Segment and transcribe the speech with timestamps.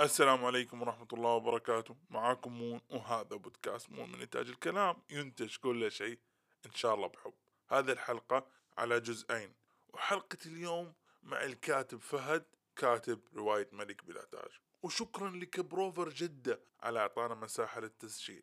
[0.00, 1.96] السلام عليكم ورحمة الله وبركاته.
[2.10, 4.96] معاكم مون وهذا بودكاست مون من إنتاج الكلام.
[5.10, 6.18] ينتج كل شيء
[6.66, 7.32] إن شاء الله بحب.
[7.68, 8.46] هذه الحلقة
[8.78, 9.52] على جزئين.
[9.92, 12.44] وحلقة اليوم مع الكاتب فهد
[12.76, 14.50] كاتب رواية ملك بلا تاج.
[14.82, 18.42] وشكرا لكبروفر جدة على إعطانا مساحة للتسجيل.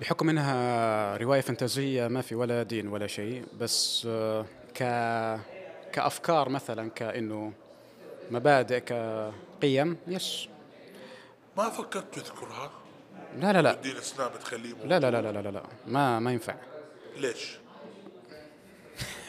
[0.00, 4.78] بحكم إنها رواية فانتازية ما في ولا دين ولا شيء بس آه، ك
[5.92, 7.52] كأفكار مثلا كإنه
[8.30, 9.96] مبادئ كقيم.
[10.06, 10.48] يس
[11.56, 12.70] ما فكرت تذكرها؟
[13.40, 13.74] لا لا لا.
[13.74, 14.86] الدين الإسلامي تخليه موجود.
[14.86, 15.62] لا لا لا لا لا, لا, لا.
[15.86, 16.54] ما ما ينفع.
[17.16, 17.58] ليش؟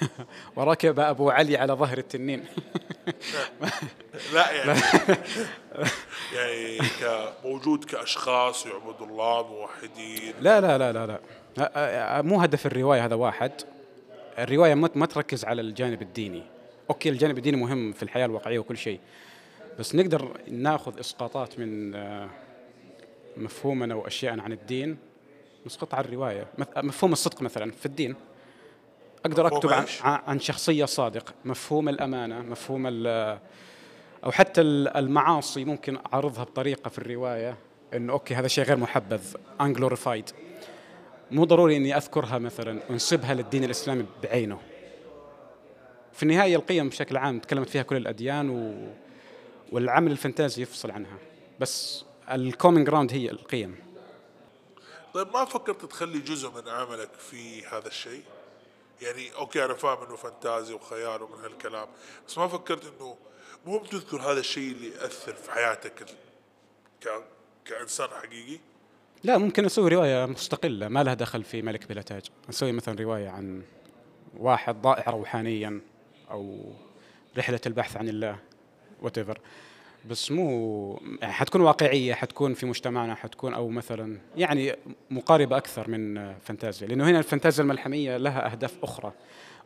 [0.55, 2.45] وركب أبو علي على ظهر التنين.
[4.33, 4.79] لا يعني.
[6.35, 10.33] يعني كموجود كأشخاص يعبدوا الله موحدين.
[10.41, 11.19] لا لا لا لا
[11.57, 12.21] لا.
[12.21, 13.51] مو هدف الرواية هذا واحد.
[14.39, 16.58] الرواية ما تركز على الجانب الديني.
[16.89, 18.99] أوكي الجانب الديني مهم في الحياة الواقعية وكل شيء
[19.79, 22.29] بس نقدر ناخذ إسقاطات من آه،
[23.37, 24.97] مفهومنا واشياء عن الدين
[25.65, 26.47] نسقطها على الرواية.
[26.77, 28.15] مفهوم الصدق مثلا في الدين
[29.25, 29.85] أقدر أكتب عن؟
[30.27, 33.39] عن شخصية صادق مفهوم الأمانة مفهوم ال-
[34.23, 37.57] أو حتى ال- المعاصي ممكن أعرضها بطريقة في الرواية
[37.93, 39.21] إنه أوكي هذا شيء غير محبذ
[39.61, 40.29] unglorified
[41.31, 44.57] مو ضروري إني أذكرها مثلا وانسبها للدين الإسلامي بعينه.
[46.19, 48.87] في النهايه القيم بشكل عام تكلمت فيها كل الأديان و...
[49.71, 51.17] والعمل الفانتازي يفصل عنها.
[51.59, 53.75] بس ال common ground هي القيم.
[55.13, 58.23] طيب ما فكرت تخلي جزء من عملك في هذا الشيء؟
[59.01, 61.87] يعني أوكي أنا فاهم إنه فانتازي وخيال ومن هالكلام
[62.27, 63.15] بس ما فكرت إنه
[63.65, 66.05] مهم تذكر هذا الشيء اللي يأثر في حياتك
[67.01, 67.09] ك...
[67.65, 68.59] كإنسان حقيقي؟
[69.23, 72.25] لا ممكن أسوي رواية مستقلة ما لها دخل في ملك بلا تاج.
[72.49, 73.63] أسوي مثلا رواية عن
[74.37, 75.81] واحد ضائع روحانيا.
[76.31, 76.73] أو
[77.37, 78.39] رحلة البحث عن الله
[79.01, 79.19] وات
[80.09, 84.75] بس مو يعني حتكون واقعية حتكون في مجتمعنا حتكون أو مثلا يعني
[85.09, 86.87] مقاربة أكثر من فانتازيا.
[86.87, 89.13] لأنه هنا الفانتازيا الملحمية لها أهداف أخرى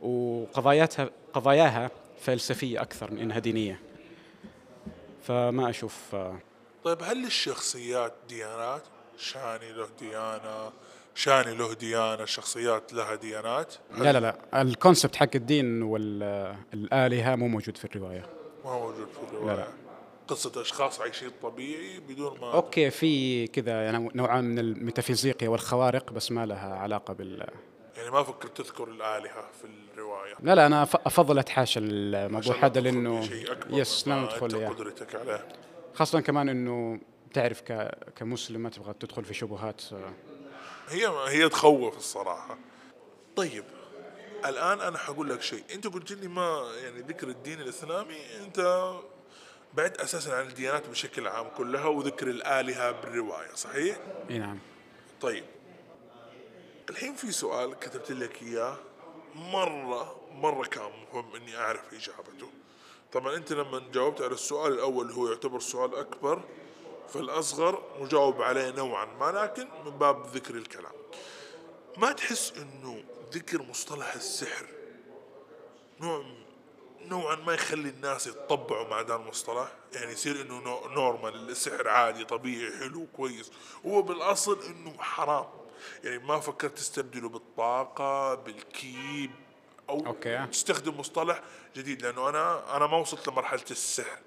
[0.01, 3.80] وقضاياتها قضاياها فلسفية أكثر من إنها دينية.
[5.24, 6.40] فما أشوف آه،
[6.84, 8.84] طيب هل للشخصيات ديانات؟
[9.18, 10.72] شاني له ديانة
[11.16, 14.62] شاني له ديانة الشخصيات لها ديانات؟ لا لا لا.
[14.62, 18.25] ال concept حق الدين والآلهة مو موجود في الرواية.
[18.66, 19.56] ما موجود في الرواية.
[19.56, 19.68] لا، لا.
[20.28, 26.31] قصة أشخاص عايشين طبيعي بدون ما أوكي في كذا يعني نوعا من الميتافيزيقيا والخوارق بس
[26.31, 27.47] ما لها علاقة بال
[27.97, 30.34] يعني ما فكرت تذكر الآلهة في الرواية.
[30.44, 32.56] لا لا أنا أف- أفضل أتحاشى الموضوع.
[32.66, 33.30] هذا لأنه
[33.69, 35.45] يس لا ندخل إياه قدرتك عليه.
[35.94, 37.00] خاصة كمان إنه
[37.34, 37.62] تعرف.
[38.16, 40.13] كمسلم ما تبغى تدخل في شبهات آه،
[40.89, 42.57] هي هي تخوف الصراحة.
[43.35, 43.63] طيب
[44.45, 45.63] الآن أنا حقول لك شيء.
[45.73, 48.91] أنت قلت لي ما يعني ذكر الدين الإسلامي أنت
[49.73, 53.97] بعد أساسا عن الديانات بشكل عام كلها وذكر الآلهة بالرواية صحيح؟
[54.29, 54.59] إي نعم.
[55.21, 55.44] طيب
[56.89, 58.77] الحين في سؤال كتبت لك إياه
[59.35, 62.50] مرة مرة كان مهم إني أعرف إجابته.
[63.13, 66.44] طبعا أنت لما جاوبت على السؤال الأول هو يعتبر سؤال أكبر
[67.09, 70.91] فالأصغر مجاوب عليه نوعا ما لكن من باب ذكر الكلام.
[71.97, 73.03] ما تحس إنه
[73.34, 74.66] ذكر مصطلح السحر
[76.02, 76.24] نوع
[77.02, 82.25] نوعا ما يخلي الناس يتطبعوا مع ذا المصطلح؟ يعني يصير إنه نو- normal السحر عادي
[82.25, 83.52] طبيعي حلو كويس.
[83.86, 85.46] هو بالأصل إنه حرام.
[86.03, 89.31] يعني ما فكرت تستبدله بالطاقة بالكيب
[89.90, 90.46] أو أوكي.
[90.52, 91.42] تستخدم مصطلح
[91.75, 94.19] جديد لأنه أنا أنا ما وصلت لمرحلة السحر.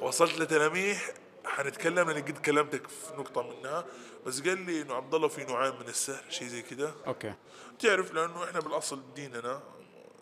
[0.00, 1.10] وصلت لتلاميح
[1.46, 3.84] حنتكلم لاني قد كلمتك في نقطة منها
[4.26, 6.94] بس قال لي إنه عبد الله في نوعين من السحر شيء زي كده.
[7.06, 7.34] أوكي.
[7.78, 9.62] تعرف لأنه إحنا بالأصل ديننا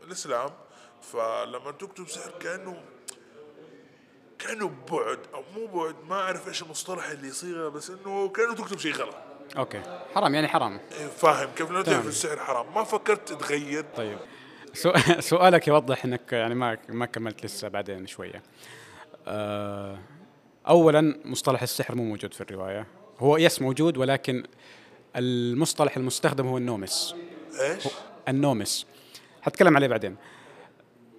[0.05, 0.51] الإسلام
[1.13, 2.83] فلما تكتب سحر كأنه
[4.39, 8.79] كأنه بعد أو مو بعد ما أعرف إيش المصطلح اللي يصيغه بس إنه كأنه تكتب
[8.79, 9.17] شيء غلط.
[9.57, 9.83] أوكي.
[10.15, 10.81] حرام يعني حرام.
[10.93, 12.07] إيه، فاهم كيف؟ لو تعرف.
[12.07, 12.75] السحر حرام.
[12.75, 13.85] ما فكرت تغير.
[13.97, 14.19] طيب.
[15.21, 18.43] سؤالك يوضح إنك يعني ما ما كملت لسه بعدين شوية.
[19.27, 19.99] آه،
[20.69, 22.87] اولا مصطلح السحر مو موجود في الرواية،
[23.19, 24.45] هو yes موجود ولكن
[25.17, 27.15] المصطلح المستخدم هو النومس،
[27.61, 27.89] إيش؟
[28.29, 28.87] النومس.
[29.43, 30.17] حتكلم عليه بعدين.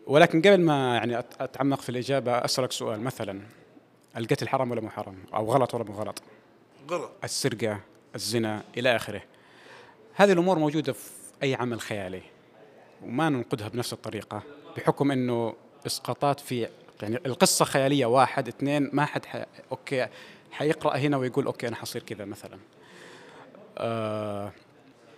[0.08, 3.42] ولكن قبل ما يعني أتعمق في الإجابة أسألك سؤال مثلا
[4.18, 6.22] القتل حرام ولا مو حرام؟ أو غلط ولا مو غلط؟
[6.90, 7.80] غلط السرقة،
[8.16, 9.22] الزنا إلى آخره.
[10.14, 11.10] هذه الأمور موجودة في
[11.44, 12.22] أي عمل خيالي
[13.04, 14.44] وما ننقدها بنفس الطريقة
[14.78, 15.54] بحكم إنه
[15.86, 16.68] إسقاطات في
[17.02, 19.46] يعني القصة خيالية واحد اثنين ما حد ح...
[19.72, 20.08] أوكي
[20.52, 22.60] حيقرأ هنا ويقول أوكي أنا حصير كذا مثلا.
[23.78, 24.52] آه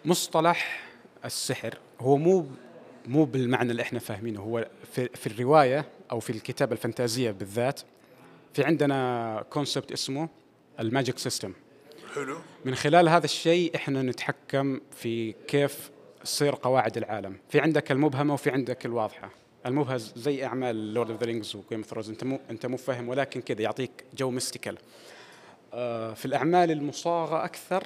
[0.06, 0.88] مصطلح
[1.26, 2.46] السحر هو مو
[3.06, 7.82] مو بالمعنى اللي إحنا فاهمينه هو في, في الرواية أو في الكتابه الفانتازية بالذات
[8.54, 10.30] في عندنا concept اسمه
[10.80, 11.54] ال magic system.
[12.16, 12.38] حلو.
[12.66, 15.92] من خلال هذا الشيء إحنا نتحكم في كيف
[16.24, 17.38] تصير قواعد العالم.
[17.50, 19.30] في عندك المبهمة وفي عندك الواضحة.
[19.68, 22.78] المبهمة زي أعمال Lord of the Rings و Game of Thrones أنت مو أنت مو
[22.78, 24.78] فاهم ولكن كذا يعطيك جو mystical
[25.74, 27.84] آه في الأعمال المصاغة أكثر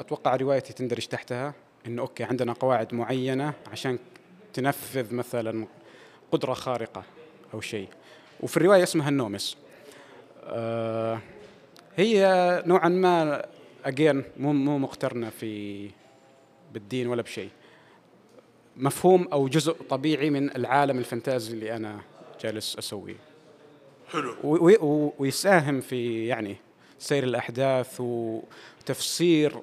[0.00, 1.54] أتوقع روايتي تندرج تحتها
[1.86, 3.98] إنه أوكي عندنا قواعد معينة عشان
[4.52, 5.66] تنفذ مثلا
[6.32, 7.02] قدرة خارقة
[7.54, 7.88] أو شيء.
[8.40, 9.56] وفي الرواية اسمها النومس
[10.44, 11.20] آه
[11.96, 13.46] هي نوعا ما
[13.84, 15.90] again مو مو مقترنة في
[16.72, 17.50] بالدين ولا بشيء.
[18.76, 22.00] مفهوم أو جزء طبيعي من العالم الفانتازي اللي أنا
[22.42, 23.16] جالس أسويه.
[24.12, 24.36] حلو.
[25.18, 26.56] ويساهم في يعني
[26.98, 29.60] سير الأحداث وتفسير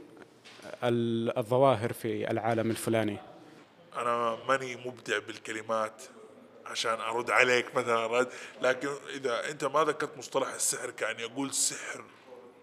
[0.83, 3.17] ال- الظواهر في العالم الفلاني.
[3.97, 6.01] أنا ماني مبدع بالكلمات
[6.65, 8.27] عشان أرد عليك مثلا رد.
[8.61, 12.03] لكن إذا أنت ما ذكرت مصطلح السحر كاني أقول سحر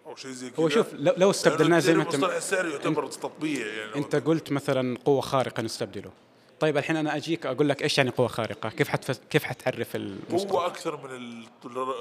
[0.07, 0.65] أو شيء زي كذا.
[0.65, 3.97] هو شوف لو, لو استبدلناه زي ما انت مصطلح السحر يعتبر تطبيع يعني.
[3.97, 6.11] أنت قلت مثلا قوة خارقة نستبدله.
[6.61, 9.19] طيب الحين أنا أجيك أقول لك إيش يعني قوة خارقة؟ كيف حتف...
[9.31, 11.49] كيف حتعرف المصطلح قوة أكثر من ال-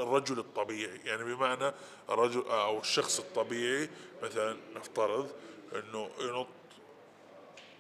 [0.02, 1.00] الرجل الطبيعي.
[1.06, 1.74] يعني بمعنى
[2.10, 3.90] الرجل أو الشخص الطبيعي
[4.24, 5.30] مثلا نفترض
[5.76, 6.48] أنه ينط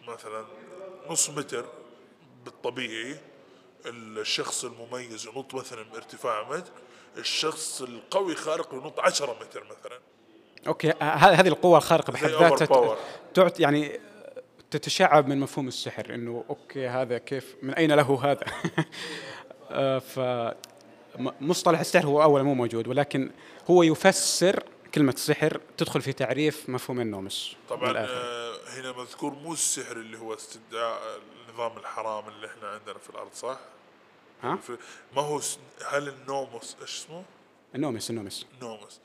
[0.07, 0.45] مثلا
[1.09, 1.65] نص متر
[2.45, 3.17] بالطبيعي
[3.85, 6.71] الشخص المميز ينط مثلا بارتفاع متر
[7.17, 9.99] الشخص القوي خارق ينط 10 متر مثلا.
[10.67, 12.97] أوكي ه- هذه القوة الخارقة بحد ذاتها.
[13.33, 13.99] تعت يعني
[14.71, 18.45] تتشعب من مفهوم السحر إنه أوكي هذا كيف من أين له هذا
[19.71, 20.19] آه، ف
[21.41, 23.31] مصطلح السحر هو اولا مو موجود ولكن
[23.69, 24.63] هو يفسر
[24.93, 27.97] كلمة سحر تدخل في تعريف مفهوم النومس طبعا.
[27.97, 31.01] آه، هنا مذكور مو السحر اللي هو استدعاء
[31.49, 33.59] النظام الحرام اللي إحنا عندنا في الأرض صح؟
[34.43, 34.59] ها
[35.15, 35.41] ما هو
[35.87, 37.23] هل النوموس إيش اسمه؟
[37.75, 38.99] النومس النومس نومس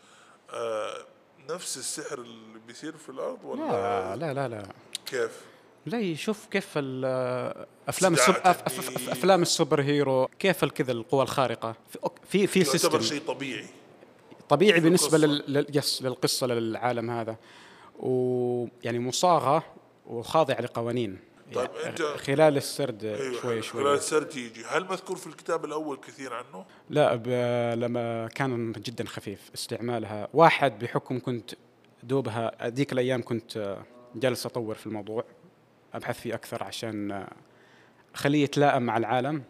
[0.50, 1.06] آه
[1.50, 4.66] نفس السحر اللي بيصير في الأرض ولا لا لا لا لا
[5.06, 5.53] كيف؟
[5.86, 8.96] لا شوف كيف ال- أفلام السوب استدعاء أف أف تدمير.
[8.96, 11.98] أف أفلام ال superhero كيف كذا القوى الخارقة؟ في
[12.28, 13.66] في في يعتبر system شيء طبيعي.
[14.48, 15.18] طبيعي بالنسبة.
[15.18, 15.66] لل...
[15.74, 17.36] yes للقصة للعالم هذا.
[17.98, 19.64] ويعني مصاغة
[20.06, 21.18] وخاضعه لقوانين.
[21.54, 24.64] طيب يعني أنت- خلال السرد أيوه شوي خلال شوي السرد يجي.
[24.68, 27.28] هل مذكور في الكتاب الأول كثير عنه؟ لا ب...
[27.78, 30.28] لما كان جدا خفيف استعمالها.
[30.34, 31.50] واحد بحكم كنت
[32.02, 33.78] دوبها ذيك الأيام كنت
[34.14, 35.24] جالس أطور في الموضوع.
[35.94, 37.28] أبحث فيه أكثر عشان آه،
[38.14, 39.42] أخليه يتلائم مع العالم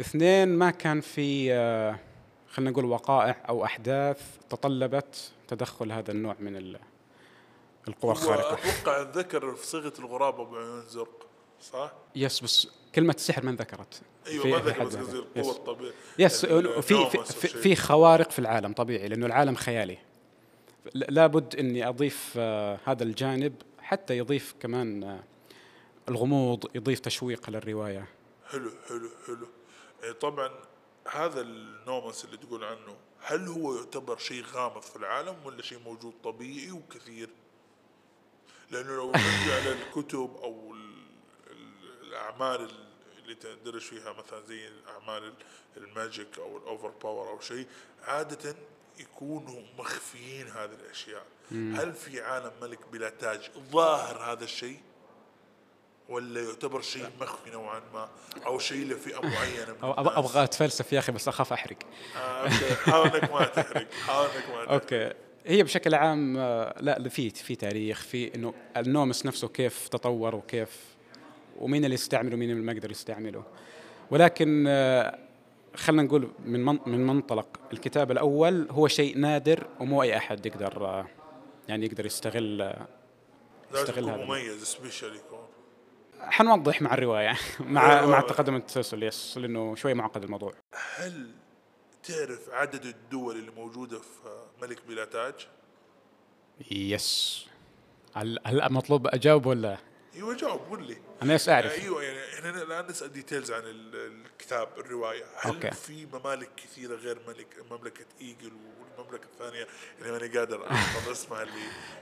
[0.00, 1.98] اثنين ما كان في آه،
[2.48, 4.20] خلينا نقول وقائع أو أحداث
[4.50, 6.78] تطلبت تدخل هذا النوع من ال-
[7.88, 11.26] القوى الخارقة أتوقع ذكر في صيغة الغراب أبو عيون زرق
[11.60, 15.06] صح؟ yes بس كلمة السحر ما انذكرت أيوه ما في ذكر حد بس ذاته.
[15.06, 15.46] قصدي yes.
[15.46, 17.48] القوه الطبيعيه yes ال- في في في.
[17.48, 19.98] في خوارق في العالم طبيعي لأنه العالم خيالي
[20.94, 25.20] لابد إني أضيف آه، هذا الجانب حتى يضيف كمان
[26.08, 28.08] الغموض يضيف تشويق للرواية.
[28.50, 29.48] حلو حلو حلو.
[30.02, 30.50] إيه طبعا
[31.10, 36.14] هذا النومس اللي تقول عنه هل هو يعتبر شيء غامض في العالم ولا شيء موجود
[36.24, 37.28] طبيعي وكثير؟
[38.70, 41.06] لأنه لو نرجع للكتب أو ال-
[41.50, 42.70] ال- الأعمال
[43.22, 45.34] اللي تندرج فيها مثلا زي أعمال
[45.76, 47.66] ال magic أو ال overpower أو شيء
[48.02, 48.56] عادة
[48.98, 51.26] يكونوا مخفيين هذه الأشياء.
[51.50, 54.80] هل في عالم ملك بلا تاج ظاهر هذا الشيء؟
[56.08, 58.08] ولا يعتبر شيء مخفي نوعا ما
[58.46, 61.76] أو شيء لفئه معينة من أو؟ أبغى أتفلسف يا أخي بس أخاف أحرق
[62.16, 62.74] آه، okay.
[62.90, 65.12] حاول انك ما تحرق حاول انك ما تحرق okay
[65.46, 70.96] هي بشكل عام آه، لا في في تاريخ في إنه النومس نفسه كيف تطور وكيف
[71.58, 73.44] ومين اللي يستعمله ومين اللي ما يقدر يستعمله
[74.10, 75.18] ولكن آه،
[75.76, 80.86] خلينا نقول من من من منطلق الكتاب الأول هو شيء نادر ومو أي أحد يقدر
[80.86, 81.06] آه،
[81.68, 82.74] يعني يقدر يستغل
[83.74, 84.24] يكون هذا.
[84.24, 85.45] مميز special يكون
[86.26, 88.06] حنوضح مع الرواية مع أيوة.
[88.10, 90.54] مع تقدم التسلسل yes لأنه شوي معقد الموضوع.
[90.96, 91.30] هل
[92.02, 95.34] تعرف عدد الدول اللي موجوده في ملك بلا تاج؟
[96.70, 97.46] yes.
[98.14, 99.78] هل هل مطلوب أجاوب ولا؟
[100.14, 100.96] أيوه جاوب قول لي.
[101.22, 101.72] أنا yes أعرف.
[101.82, 105.24] أيوه يعني إحنا الآن نسأل details عن ال- الكتاب الرواية.
[105.40, 105.70] هل okay.
[105.70, 109.66] في ممالك كثيرة غير ملك مملكة إيجل والمملكة الثانية؟
[109.98, 111.52] اللي ماني قادر أحفظ اسمها اللي,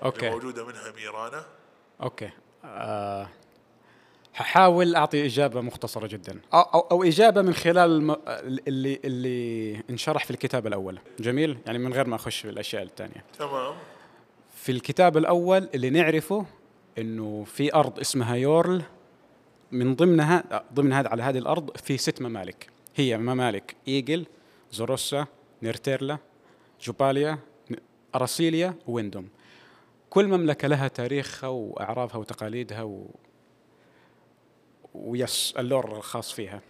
[0.03, 0.19] okay.
[0.19, 1.45] اللي موجودة منها ميرانا.
[2.02, 2.31] أوكي.
[2.64, 3.28] آه
[4.35, 6.41] ححاول أعطي إجابة مختصرة جدا.
[6.55, 8.17] أو أو, أو إجابة من خلال الم...
[8.67, 10.99] اللي اللي انشرح في الكتاب الأول.
[11.21, 13.25] جميل؟ يعني من غير ما أخش في الأشياء الثانية.
[13.38, 13.75] تمام.
[14.55, 16.47] في الكتاب الأول اللي نعرفه
[16.99, 18.83] إنه في أرض اسمها يورل.
[19.73, 22.69] من ضمنها ضمن هذا على هذه الأرض في ست ممالك.
[22.97, 24.26] هي ممالك إيجل
[24.73, 25.26] زوروسا
[25.62, 26.19] نيرتيرلا
[26.83, 27.38] جوباليا
[28.14, 29.29] أراسيليا ويندوم.
[30.11, 33.07] كل مملكة لها تاريخها واعرافها وتقاليدها و
[34.95, 36.61] و yes ال lore الخاص فيها.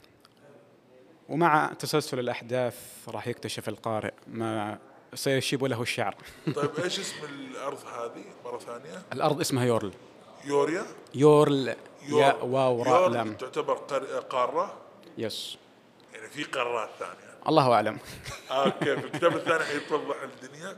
[1.28, 2.76] ومع تسلسل الأحداث
[3.09, 4.78] راح يكتشف القارئ ما
[5.14, 6.14] سيشيب له الشعر.
[6.57, 9.93] طيب إيش اسم الأرض هذه؟ مرة ثانية؟ الأرض اسمها يورل.
[10.45, 11.75] يوريا؟ يورل
[12.09, 14.75] يور يا واو راء لام تعتبر قار- قارة؟
[15.18, 15.56] yes.
[16.14, 17.35] يعني في قارات ثانية.
[17.49, 17.99] الله أعلم.
[18.50, 20.76] آه، okay في الكتاب الثاني حيتوضح الدنيا.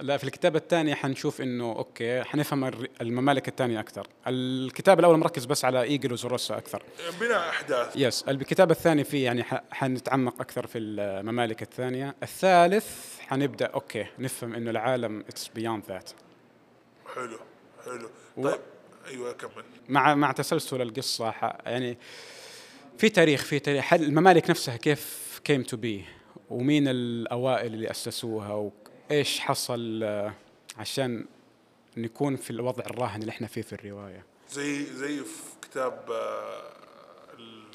[0.00, 4.06] لا في الكتاب الثاني حنشوف إنه okay حنفهم الممالك الثانية أكثر.
[4.26, 6.82] الكتاب الأول مركز بس على ايجل وزوروسا أكثر.
[7.20, 7.96] بناء أحداث.
[7.96, 12.14] yes الكتاب الثاني فيه يعني حنتعمق أكثر في الممالك الثانية.
[12.22, 16.10] الثالث حنبدأ okay نفهم إنه العالم it's beyond that
[17.14, 17.38] حلو
[17.84, 18.10] حلو.
[18.36, 18.60] و- طيب
[19.06, 19.64] أيوه كمل.
[19.88, 21.98] مع مع تسلسل القصة ح- يعني
[22.98, 26.04] في تاريخ في تاريخ الممالك نفسها كيف came to be
[26.50, 28.52] ومين الأوائل اللي أسسوها؟
[29.10, 30.32] وايش حصل آه،
[30.78, 31.24] عشان
[31.96, 36.62] نكون في الوضع الراهن اللي إحنا فيه في الرواية؟ زي زي في كتاب آه،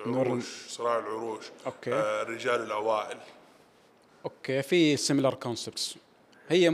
[0.05, 1.93] العروش صراع العروش okay.
[1.93, 3.17] آه، الرجال الأوائل.
[4.25, 5.95] okay في similar concepts
[6.49, 6.69] هي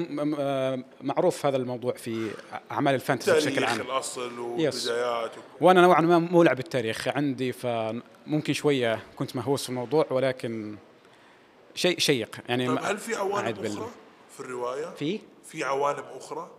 [1.01, 2.31] معروف هذا الموضوع في
[2.71, 3.81] أعمال ال fantasy بشكل تاريخ عام.
[3.81, 4.87] الأصل yes.
[4.87, 10.75] وبدايات وأنا نوعا ما مولع بالتاريخ عندي فممكن شوية كنت مهووس في الموضوع ولكن
[11.75, 12.37] شيء شيق.
[12.49, 13.91] يعني طيب هل في عوالم أخرى؟
[14.33, 16.51] في الرواية؟ في في عوالم أخرى؟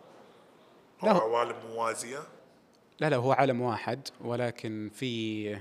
[1.02, 1.12] أو لا.
[1.14, 2.22] عوالم موازية؟
[3.00, 5.60] لا لا هو عالم واحد ولكن في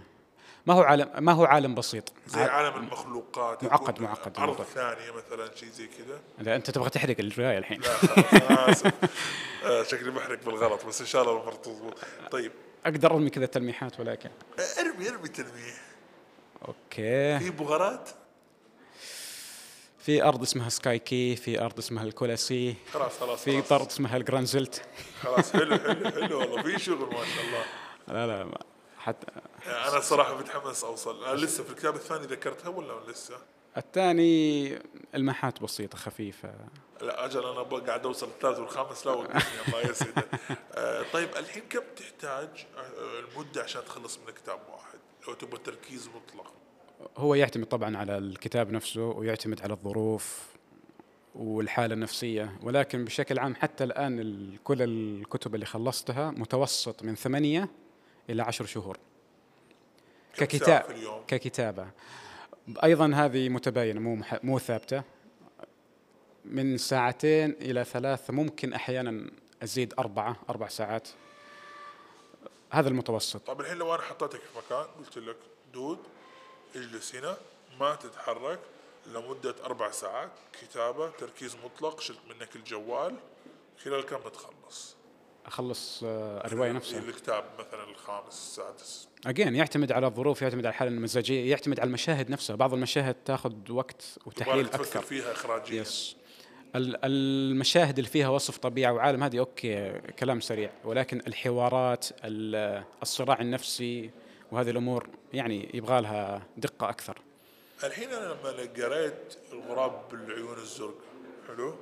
[0.66, 4.66] ما هو عالم ما هو عالم بسيط زي عالم المخلوقات معقد- معقد أرض الموضوع.
[4.66, 8.94] ثانية مثلا شيء زي كذا لا أنت تبغى تحرق الرواية الحين لا آسف
[9.66, 11.98] آه، شكلي بحرق بالغلط بس إن شاء الله المره تضبط
[12.32, 12.52] طيب
[12.86, 14.30] أقدر أرمي كذا تلميحات ولكن
[14.80, 15.82] أرمي أرمي تلميح
[16.68, 18.10] أوكي في بغارات
[20.02, 23.64] في أرض اسمها سكاي كي في أرض اسمها الكولاسي خلاص خلاص في.
[23.74, 24.86] ارض اسمها الجرانزلت
[25.22, 26.64] خلاص حلو حلو حلو والله.
[26.64, 27.66] في شغل ما شاء الله.
[28.08, 28.58] لا لا ما-
[28.98, 29.28] حتى
[29.66, 31.26] أنا صراحة متحمس أوصل.
[31.26, 33.38] أنا لسه في الكتاب الثاني ذكرتها ولا لسه؟
[33.78, 34.80] الثاني
[35.16, 36.54] المحات بسيطة خفيفة.
[37.02, 40.28] لا أجل أنا قاعد أوصل الثالث والخامس لا الله يسعدك
[40.76, 46.08] آه، طيب الحين كم تحتاج آه، المدة عشان تخلص من كتاب واحد؟ لو تبغى تركيز
[46.08, 46.54] مطلق.
[47.18, 50.52] هو يعتمد طبعا على الكتاب نفسه ويعتمد على الظروف
[51.36, 52.58] والحالة النفسية.
[52.64, 57.70] ولكن بشكل عام حتى الآن ال- كل الكتب اللي خلصتها متوسط من ثمانية
[58.30, 58.98] إلى عشر شهور.
[60.34, 60.84] ككتاب؟
[61.28, 61.88] ككتابة.
[62.84, 65.04] أيضا هذه متباينة مو مو ثابتة.
[66.46, 69.32] من ساعتين إلى ثلاث ممكن أحيانا
[69.64, 71.10] أزيد أربعة أربع ساعات.
[72.72, 73.48] هذا المتوسط.
[73.48, 75.38] طيب الحين لو أنا حطيتك في مكان قلت لك
[75.74, 75.98] دود
[76.76, 77.38] اجلس هنا
[77.80, 78.60] ما تتحرك
[79.08, 80.32] لمدة أربع ساعات.
[80.62, 83.16] كتابة تركيز مطلق شلت منك الجوال.
[83.84, 84.96] خلال كم بتخلص؟
[85.46, 87.00] أخلص آه، الرواية نفسها.
[87.00, 89.08] الكتاب مثلا الخامس السادس.
[89.26, 92.56] again يعتمد على الظروف يعتمد على الحاله المزاجية يعتمد على المشاهد نفسها.
[92.56, 95.02] بعض المشاهد تاخذ وقت وتحليل أكثر.
[95.02, 95.82] فيها إخراجيا.
[95.82, 96.16] yes
[96.76, 100.72] ال- المشاهد اللي فيها وصف طبيعه وعالم هذه okay كلام سريع.
[100.84, 104.12] ولكن الحوارات ال- الصراع النفسي
[104.52, 107.18] وهذه الأمور يعني يبغى لها دقة أكثر
[107.84, 108.50] الحين أنا لما
[108.86, 110.96] قريت الغراب بالعيون الزرق
[111.48, 111.76] حلو؟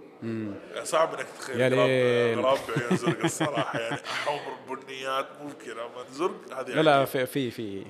[0.83, 2.39] صعب إنك تتخيل يا غراب ليل.
[2.39, 7.07] غراب بعيون زرق الصراحة يعني حمر بنيات ممكن أما زرق هذه لا لا عجيب.
[7.07, 7.85] في في, في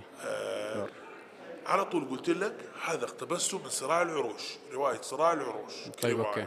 [1.65, 2.55] على طول قلت لك
[2.86, 4.43] هذا اقتبسته من صراع العروش
[4.74, 6.19] رواية صراع العروش طيب.
[6.19, 6.45] أوكي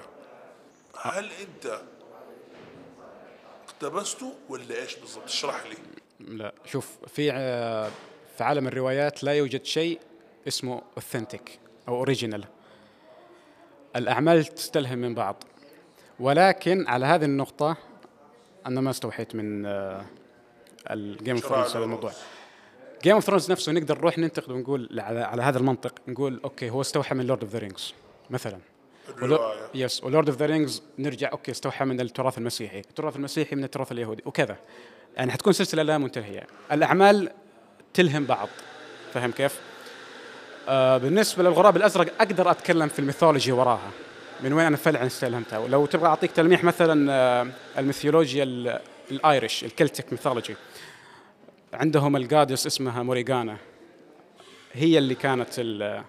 [1.00, 1.80] هل أنت
[3.68, 5.76] اقتبسته ولا إيش بالضبط اشرح لي
[6.20, 7.90] لا شوف في ع-
[8.36, 10.00] في عالم الروايات لا يوجد شيء
[10.48, 11.58] اسمه authentic
[11.88, 12.44] أو اوريجينال
[13.96, 15.44] الأعمال تستلهم من بعض.
[16.20, 17.76] ولكن على هذه النقطة
[18.66, 19.66] أنا ما استوحيت من
[20.90, 21.84] ال Game of Thrones هذا.
[21.84, 22.12] الموضوع.
[23.02, 26.80] Game of Thrones نفسه نقدر نروح ننتقد ونقول على, على هذا المنطق نقول okay هو
[26.80, 27.94] استوحى من Lord of the Rings
[28.30, 28.58] مثلا.
[29.08, 29.60] الرواية.
[29.74, 33.64] yes و Lord of the Rings نرجع okay استوحى من التراث المسيحي، التراث المسيحي من
[33.64, 34.22] التراث اليهودي.
[34.26, 34.56] وكذا.
[35.16, 37.30] يعني حتكون سلسلة لا منتهية، الأعمال
[37.94, 38.48] تلهم بعض.
[39.14, 39.60] فاهم كيف؟
[40.68, 43.90] آه بالنسبة للغراب الأزرق أقدر أتكلم في ال mythology وراها.
[44.40, 47.46] من وين أنا فعلا استلهمتها؟ ولو تبغى أعطيك تلميح مثلا آه
[47.78, 50.56] الميثولوجيا ال- ال Irish ال Celtic mythology.
[51.74, 53.56] عندهم ال goddess اسمها موريغان.
[54.72, 56.02] هي اللي كانت ال-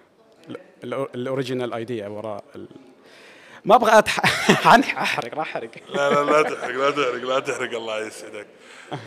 [0.84, 2.44] ال- ال original idea وراء.
[3.66, 4.20] ما أبغى أتح...
[4.68, 5.70] أحرق راح أحرق.
[5.96, 7.78] لا لا لا تحرق لا تحرق لا تحرق.
[7.78, 8.48] الله يسعدك.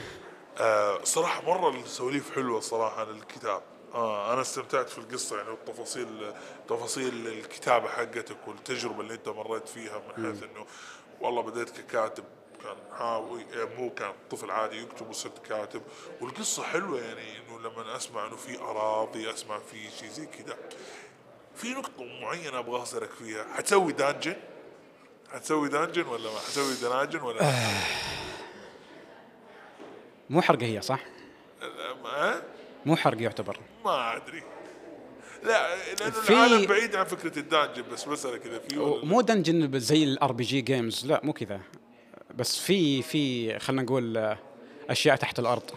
[0.59, 3.63] آه صراحة مرة السواليف حلوة صراحة عن الكتاب
[3.95, 6.33] آه أنا استمتعت في القصة يعني والتفاصيل
[6.69, 10.67] تفاصيل الكتابة حقتك والتجربة اللي أنت مريت فيها من حيث إنه
[11.21, 12.25] والله بديت ككاتب
[12.63, 13.45] كان هاوي
[13.79, 15.83] مو كان طفل عادي يكتب وصرت كاتب.
[16.21, 20.57] والقصة حلوة يعني إنه لما أسمع إنه في أراضي أسمع في شيء زي كذا
[21.55, 24.37] في نقطة معينة أبغى اسألك فيها، حتسوي دانجن؟
[25.33, 27.53] حتسوي dungeon ولا ما؟ حتسوي dungeon ولا لا؟
[30.31, 31.01] مو حرق هي صح؟
[32.05, 32.43] ما,
[32.87, 33.59] مو حرق يعتبر.
[33.85, 34.43] ما أدري.
[35.43, 38.77] لا لأنه في- العالم بعيد عن فكرة ال dungeon بس بسألك اذا في.
[39.03, 41.61] مو dungeon زي ال RPG games لا مو كذا.
[42.35, 44.37] بس في في خلينا نقول
[44.91, 45.71] أشياء تحت الأرض.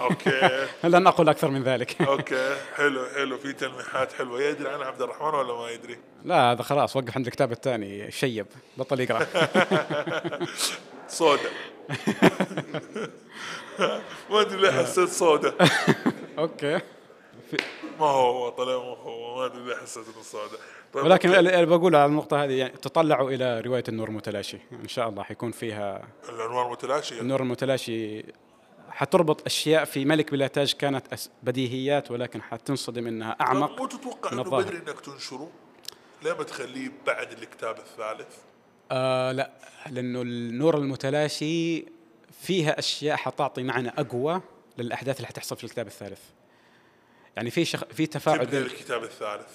[0.00, 0.66] okay.
[0.84, 2.02] لن أقول أكثر من ذلك.
[2.08, 2.56] okay.
[2.74, 3.38] حلو حلو.
[3.38, 4.42] في تلميحات حلوة.
[4.42, 8.10] يدري عنها عبد الرحمن ولا ما يدري؟ لا هذا خلاص وقف عند الكتاب الثاني.
[8.10, 8.46] شيب
[8.76, 9.26] بطل يقرأ.
[11.08, 11.50] صودا
[14.30, 15.54] ما أدري ليه حسيت صودا
[16.38, 16.80] أوكي
[18.00, 20.56] ما هو طلع ما هو ما أدري ليه حسيت إنه صودا
[20.92, 21.34] طيب ولكن.
[21.34, 25.50] اللي بقول على النقطة هذه يعني تطلعوا إلى رواية النور المتلاشي إن شاء الله حيكون
[25.50, 28.24] فيها العنوان متلاشي النور المتلاشي
[28.90, 31.06] حتربط أشياء في ملك بلا تاج كانت
[31.42, 34.50] بديهيات ولكن حتنصدم إنها طب أعمق مو تتوقع من إنه.
[34.50, 35.50] بدري إنك تنشره؟
[36.22, 38.36] ليه ما تخليه بعد الكتاب الثالث؟
[38.90, 39.50] آه لا
[39.90, 41.84] لأنه النور المتلاشي
[42.44, 44.40] فيها أشياء حتعطي معنى أقوى
[44.78, 46.20] للأحداث اللي حتحصل في الكتاب الثالث
[47.36, 47.84] يعني في شخ...
[47.84, 49.48] في تفاعل تبني للكتاب الثالث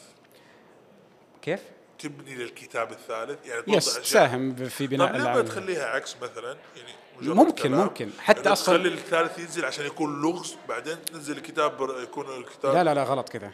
[1.42, 1.60] كيف؟
[2.00, 3.94] تبني للكتاب الثالث يعني يس.
[4.00, 7.72] تساهم في طب بناء ليه ما تخليها عكس مثلا يعني ممكن-.
[7.72, 8.10] ممكن.
[8.20, 12.74] حتى إنه أصلاً- تخلي الثالث ينزل عشان يكون لغز بعدين تنزل الكتاب بر- يكون الكتاب
[12.76, 13.52] لا لا لا غلط كذا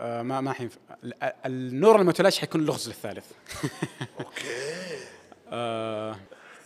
[0.00, 1.14] آه ما ما حينفع ال-
[1.46, 3.24] النور المتلاشي حيكون لغز للثالث
[4.20, 4.98] أوكي
[5.52, 6.16] آه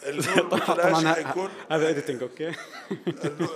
[0.06, 2.48] النور المتلاشي حيكون هذا editing أوكي.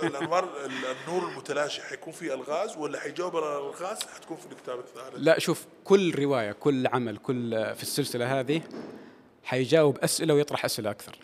[0.03, 5.39] الانوار النور المتلاشي حيكون فيه ألغاز ولا حيجاوب على الألغاز حتكون في الكتاب الثالث؟ لا
[5.39, 8.61] شوف كل رواية كل عمل كل في السلسلة هذه
[9.43, 11.17] حيجاوب أسئلة ويطرح أسئلة أكثر.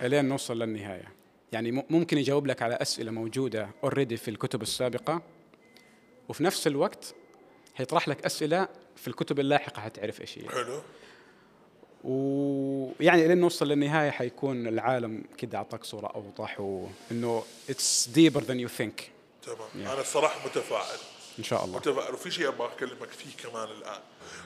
[0.00, 1.18] إلين نوصل للنهاية.
[1.52, 5.22] يعني ممكن يجاوب لك على أسئلة موجودة already في الكتب السابقة
[6.28, 7.14] وفي نفس الوقت
[7.74, 10.48] حيطرح لك أسئلة في الكتب اللاحقة حتعرف إيش هي.
[10.48, 10.80] حلو.
[12.04, 18.68] ويعني لين نوصل للنهايه حيكون العالم كده أعطاك صورة أوضح وإنه it's deeper than you
[18.68, 19.10] think
[19.42, 19.86] تمام.
[19.92, 20.98] أنا الصراحه متفائل.
[21.38, 21.76] إن شاء الله.
[21.76, 22.14] متفائل.
[22.14, 24.00] وفي شيء أبغى أكلمك فيه كمان الآن.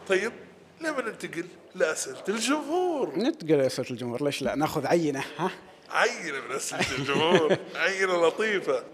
[0.09, 0.33] طيب
[0.81, 4.25] لما ننتقل لأسئلة الجمهور؟ نتقل اسئله الجمهور.
[4.25, 5.51] ليش لا؟ نأخذ عينة ها؟
[5.91, 7.57] عينة من أسئلة الجمهور.
[7.75, 8.85] عينة لطيفة.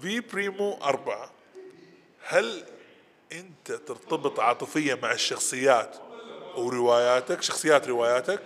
[0.00, 1.30] في بريمو أربعة.
[2.26, 2.64] هل
[3.32, 5.96] أنت ترتبط عاطفيا مع الشخصيات
[6.56, 8.40] ورواياتك شخصيات رواياتك؟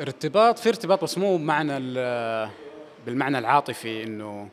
[0.00, 2.50] ارتباط في ارتباط بس مو بمعنى ال-
[3.06, 4.48] بالمعنى العاطفي إنه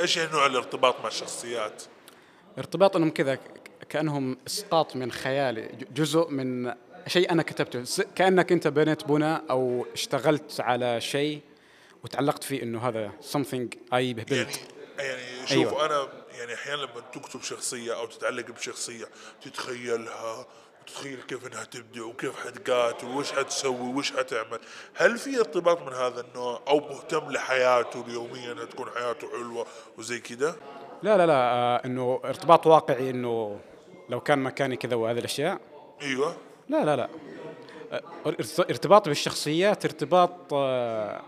[0.00, 1.82] إيش يعني نوع الارتباط مع الشخصيات؟
[2.58, 3.38] ارتباط إنهم كذا
[3.88, 6.72] كأنهم إسقاط من خيالي جزء من
[7.06, 8.04] شيء أنا كتبته.
[8.14, 11.40] كأنك أنت بنيت بناء أو اشتغلت على شيء
[12.04, 14.58] وتعلقت فيه إنه هذا something I يعني built
[14.98, 15.86] يعني شوف أيوة.
[15.86, 16.08] أنا
[16.42, 19.04] يعني أحيانا لما تكتب شخصية أو تتعلق بشخصية
[19.42, 20.46] تتخيلها
[20.82, 24.58] وتتخيل كيف إنها تبدع وكيف حتقاتل وش حتسوي وش حتعمل
[24.94, 29.66] هل في ارتباط من هذا النوع أو مهتم لحياته اليومية إنها تكون حياته حلوة
[29.98, 30.56] وزي كذا
[31.02, 33.60] لا لا لا آه إنه ارتباط واقعي إنه
[34.08, 35.60] لو كان مكاني كذا وهذه الأشياء.
[36.02, 36.36] أيوه.
[36.68, 37.08] لا لا لا.
[37.92, 41.20] آه، ارت- ارتباط بالشخصيات ارتباط آه،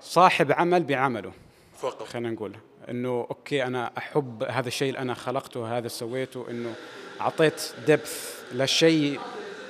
[0.00, 1.32] صاحب عمل بعمله.
[1.78, 2.02] فقط.
[2.02, 2.56] خلينا نقول.
[2.90, 6.74] إنه أوكي أنا أحب هذا الشيء اللي أنا خلقته هذا سويته إنه
[7.20, 9.20] أعطيت depth لشيء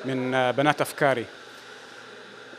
[0.04, 1.26] من بنات أفكاري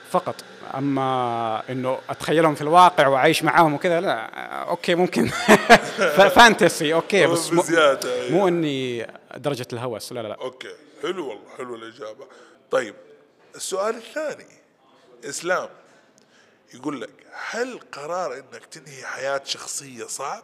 [0.09, 0.35] فقط.
[0.75, 4.25] أما إنه أتخيلهم في الواقع وأعيش معاهم وكذا لا
[4.63, 5.27] أوكي ممكن.
[6.35, 7.99] fantasy أوكي بس مو, أيوة.
[8.31, 10.35] مو إني درجة الهوس لا لا لا.
[10.35, 12.25] أوكي حلو والله حلو الإجابة.
[12.71, 12.95] طيب
[13.55, 14.47] السؤال الثاني
[15.25, 15.69] إسلام.
[16.73, 17.09] يقول لك
[17.49, 20.43] هل قرار إنك تنهي حياة شخصية صعب؟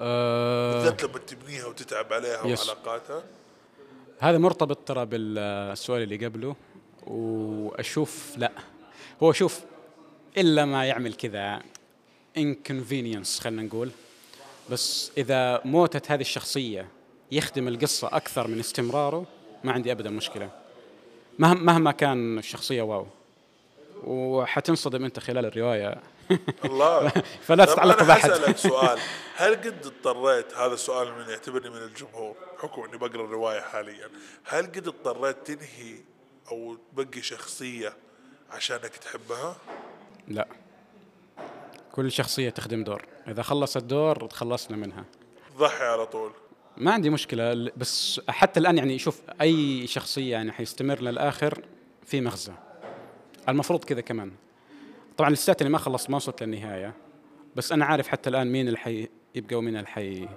[0.00, 2.68] آه بالذات لما تبنيها وتتعب عليها yes.
[2.68, 3.22] وعلاقاتها؟
[4.18, 6.56] هذا مرتبط ترى بالسؤال اللي قبله
[7.06, 8.52] وأشوف لا.
[9.22, 9.60] هو شوف
[10.36, 11.62] إلا ما يعمل كذا
[12.38, 13.90] inconvenience خلينا نقول.
[14.70, 16.88] بس إذا موتت هذه الشخصية
[17.32, 19.26] يخدم القصة أكثر من استمراره
[19.64, 20.50] ما عندي ابدا مشكلة.
[21.38, 23.06] مهما كان الشخصية واو.
[24.04, 26.02] وحتنصدم أنت خلال الرواية.
[26.64, 27.08] الله.
[27.46, 28.30] فلا تتعلق أنا بأحد.
[28.30, 28.98] حسألك سؤال.
[29.36, 34.08] هل قد اضطريت هذا السؤال من يعتبرني من الجمهور بحكم إني بقرأ الرواية حاليا.
[34.44, 35.96] هل قد اضطريت تنهي
[36.50, 37.96] أو تبقي شخصية
[38.50, 39.56] عشانك تحبها؟
[40.28, 40.48] لا.
[41.92, 43.04] كل شخصية تخدم دور.
[43.28, 45.04] إذا خلصت دور تخلصنا منها.
[45.58, 46.32] ضحي على طول.
[46.76, 51.64] ما عندي مشكلة بس حتى الآن يعني شوف أي شخصية يعني حيستمر للآخر
[52.06, 52.52] في مغزى.
[53.48, 54.32] المفروض كذا كمان.
[55.16, 56.94] طبعا لساتني ما خلصت ما وصلت للنهاية.
[57.56, 60.28] بس أنا عارف حتى الآن مين اللي حي يبقى ومين اللي حي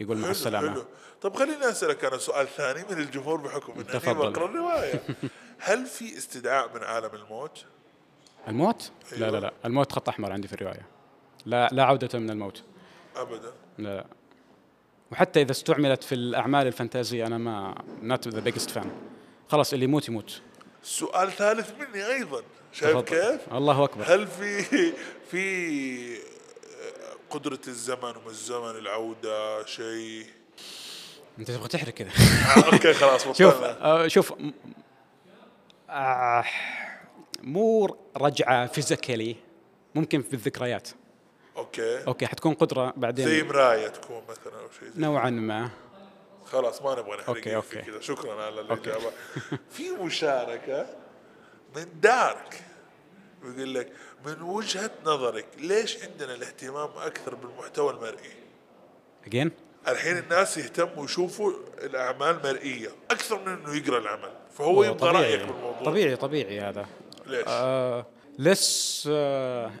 [0.00, 0.72] يقول مع السلامة.
[0.72, 0.84] حلو.
[1.22, 4.32] طب خليني أسألك أنا سؤال ثاني من الجمهور بحكم تفضل.
[4.32, 5.02] بقرأ الرواية.
[5.58, 7.64] هل في استدعاء من عالم الموت؟
[8.48, 9.30] الموت؟ لا أيوة.
[9.30, 9.40] لا.
[9.40, 10.86] لا الموت خط أحمر عندي في الرواية.
[11.46, 12.62] لا لا عودة من الموت.
[13.16, 13.52] ابدا.
[13.78, 13.96] لا.
[13.96, 14.06] لا.
[15.12, 18.90] وحتى إذا استعملت في الأعمال الفانتازية أنا ما not the biggest fan
[19.48, 20.42] خلاص اللي يموت يموت.
[20.82, 22.42] سؤال ثالث مني أيضا.
[22.72, 22.98] شايف.
[22.98, 24.04] كيف؟ الله أكبر.
[24.06, 24.62] هل في
[25.30, 26.18] في
[27.30, 30.26] قدرة الزمن ومن الزمن العودة شيء؟
[31.38, 32.08] أنت تبغى تحرق كذا.
[32.08, 33.84] آه، أوكي خلاص شوف بطلنا.
[33.84, 34.32] آه شوف
[35.90, 36.44] آه
[37.42, 39.36] مو رجعة physically
[39.94, 40.88] ممكن في الذكريات.
[41.56, 42.06] أوكي.
[42.06, 45.70] أوكي حتكون قدرة زي بعدين مراية تكون مثلا أو شيء زي نوعا ما.
[46.44, 47.82] خلاص ما نبغى نحرق أوكي أوكي.
[47.82, 48.00] كذا.
[48.00, 49.10] شكرا على الاجابة
[49.74, 50.86] في مشاركة؟
[51.76, 52.62] من دارك.
[53.44, 53.92] يقول لك
[54.26, 58.30] من وجهة نظرك ليش عندنا الاهتمام أكثر بالمحتوى المرئي؟
[59.26, 59.50] again
[59.88, 61.52] الحين الناس يهتموا يشوفوا
[61.82, 65.82] الأعمال مرئية أكثر من إنه يقرأ العمل فهو يبغى رأيك بالموضوع.
[65.84, 66.86] طبيعي طبيعي هذا.
[67.26, 68.06] ليش؟ آه
[68.38, 69.06] less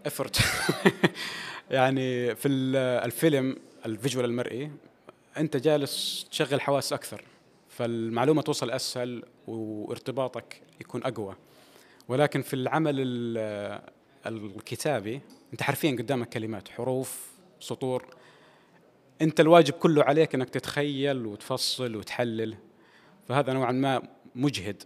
[0.06, 0.38] effort
[1.70, 4.70] يعني في ال- الفيلم ال visual المرئي
[5.36, 7.24] أنت جالس تشغل حواس أكثر
[7.68, 11.36] فالمعلومة توصل أسهل وارتباطك يكون أقوى.
[12.08, 13.80] ولكن في العمل ال-
[14.26, 15.20] الكتابي
[15.52, 18.04] أنت حرفيا قدامك كلمات حروف سطور.
[19.22, 22.56] أنت الواجب كله عليك إنك تتخيل وتفصل وتحلل.
[23.28, 24.02] فهذا نوعا ما
[24.34, 24.82] مجهد.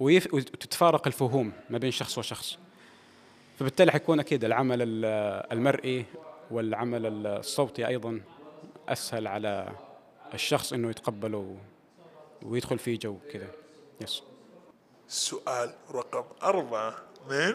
[0.00, 2.58] وتتفارق الفهوم ما بين شخص وشخص.
[3.58, 6.04] فبالتالي حيكون أكيد العمل ال- المرئي
[6.50, 8.20] والعمل الصوتي أيضا
[8.88, 9.72] أسهل على
[10.34, 11.56] الشخص إنه يتقبله
[12.42, 13.48] ويدخل فيه جو كذا.
[14.00, 14.22] yes
[15.08, 16.94] سؤال رقم أربعة.
[17.30, 17.54] من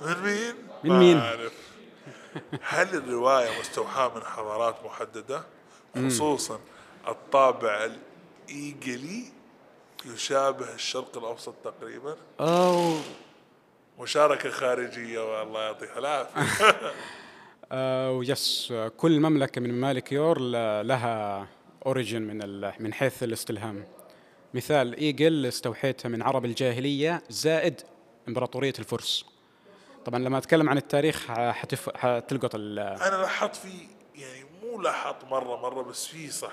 [0.00, 0.54] من مين؟
[0.84, 1.52] من ما مين؟ أعرف.
[2.62, 5.42] هل الرواية مستوحاة من حضارات محددة؟
[6.06, 6.60] خصوصا
[7.08, 7.88] الطابع
[8.48, 9.24] الإيجلي
[10.04, 12.16] يشابه الشرق الأوسط تقريبا.
[12.40, 12.94] أو.
[13.98, 16.42] مشاركة خارجية والله يعطيها العافية.
[17.72, 20.38] آه yes كل مملكة من ممالك يور
[20.82, 21.46] لها
[21.86, 23.95] origin من من حيث الاستلهام.
[24.56, 27.80] مثال إيجل استوحيتها من عرب الجاهلية زائد
[28.28, 29.24] إمبراطورية الفرس.
[30.04, 31.96] طبعا لما أتكلم عن التاريخ حتف...
[31.96, 32.78] حتلقط ال...
[32.78, 33.68] أنا لاحظت في
[34.14, 36.52] يعني مو لاحظت مرة مرة بس في صح.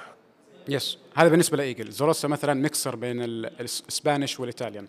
[0.69, 0.97] يس.
[1.15, 1.91] هذا بالنسبة لإيجل.
[1.91, 4.87] زوروسا مثلا ميكسر بين ال- ال Spanish وال Italian.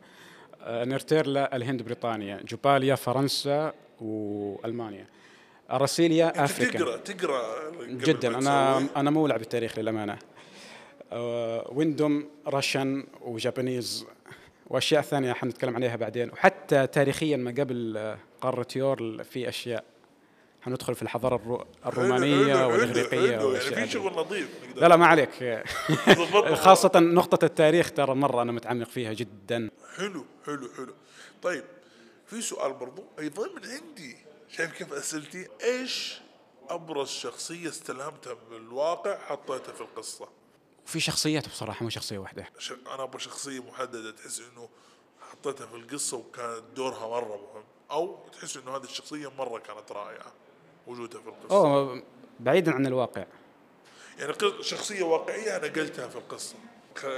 [0.62, 2.40] آه، نيرتيرلا الهند بريطانيا.
[2.48, 5.06] جوباليا فرنسا وألمانيا.
[5.70, 8.38] اراسيليا أنت افريكا تقرأ تقرأ جدا.
[8.38, 10.18] أنا؟ أنا مولع بالتاريخ للأمانة.
[11.72, 14.06] ويندوم Russian و Japanese
[14.66, 16.30] وأشياء ثانية حنتكلم عليها بعدين.
[16.30, 19.84] وحتى تاريخيا ما قبل آه، قارة يور في أشياء.
[20.62, 23.88] حندخل في الحضارة الرومانية والإغريقية يعني والأشياء في هذه.
[23.88, 25.64] شغل نظيف لا لا ما عليك.
[26.64, 29.70] خاصة نقطة التاريخ ترى مرة أنا متعمق فيها جدا.
[29.96, 30.94] حلو حلو حلو.
[31.42, 31.64] طيب
[32.26, 34.16] في سؤال برضو أيضا من عندي.
[34.48, 36.20] شايف كيف أسئلتي؟ إيش
[36.68, 40.28] أبرز شخصية استلهمتها من الواقع حطيتها في القصة؟
[40.86, 42.48] وفي شخصيات بصراحة مو شخصية واحدة.
[42.86, 44.68] أنا أبغى شخصية محددة تحس إنه
[45.30, 47.64] حطيتها في القصة وكانت دورها مرة مهم.
[47.90, 50.32] أو تحس إنه هذه الشخصية مرة كانت رائعة
[50.86, 51.56] وجودها في القصة.
[51.56, 52.02] أوه
[52.40, 53.24] بعيدا عن الواقع.
[54.18, 56.54] يعني شخصية واقعية أنا قلتها في القصة.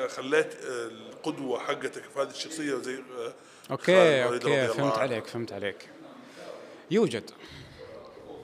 [0.08, 3.34] خليت القدوة حقتك في هذه الشخصية زي آه،
[3.70, 4.98] أوكي أوكي فهمت.
[4.98, 5.90] عليك فهمت عليك.
[6.90, 7.30] يوجد.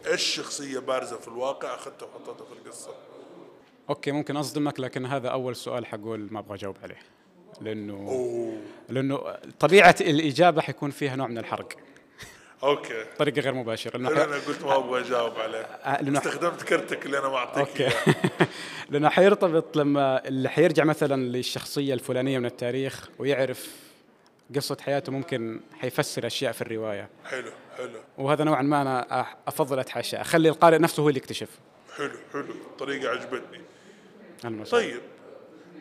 [0.06, 2.94] إيش شخصية بارزة في الواقع أخذتها وحطيتها في القصة؟
[3.90, 6.98] أوكي ممكن أصدمك لكن هذا أول سؤال حقول ما أبغى أجاوب عليه.
[7.60, 8.52] لأنه
[8.88, 11.72] لأنه طبيعة الإجابة حيكون فيها نوع من الحرق.
[12.62, 13.04] أوكي.
[13.14, 14.36] بطريقه غير مباشرة لأنه أنا.
[14.36, 15.58] قلت ما أبغى أجاوب عليه.
[15.58, 17.96] آه، استخدمت كرتك اللي أنا ما أعطيك أوكي.
[18.90, 23.76] لأنه حيرتبط لما اللي حيرجع مثلا للشخصية الفلانية من التاريخ ويعرف
[24.56, 27.08] قصة حياته ممكن حيفسر أشياء في الرواية.
[27.24, 27.98] حلو حلو.
[28.18, 31.48] وهذا نوعا ما أنا أفضل اتحاشى أخلي القارئ نفسه هو اللي يكتشف.
[31.96, 33.64] حلو حلو الطريقة عجبتني.
[34.64, 35.02] طيب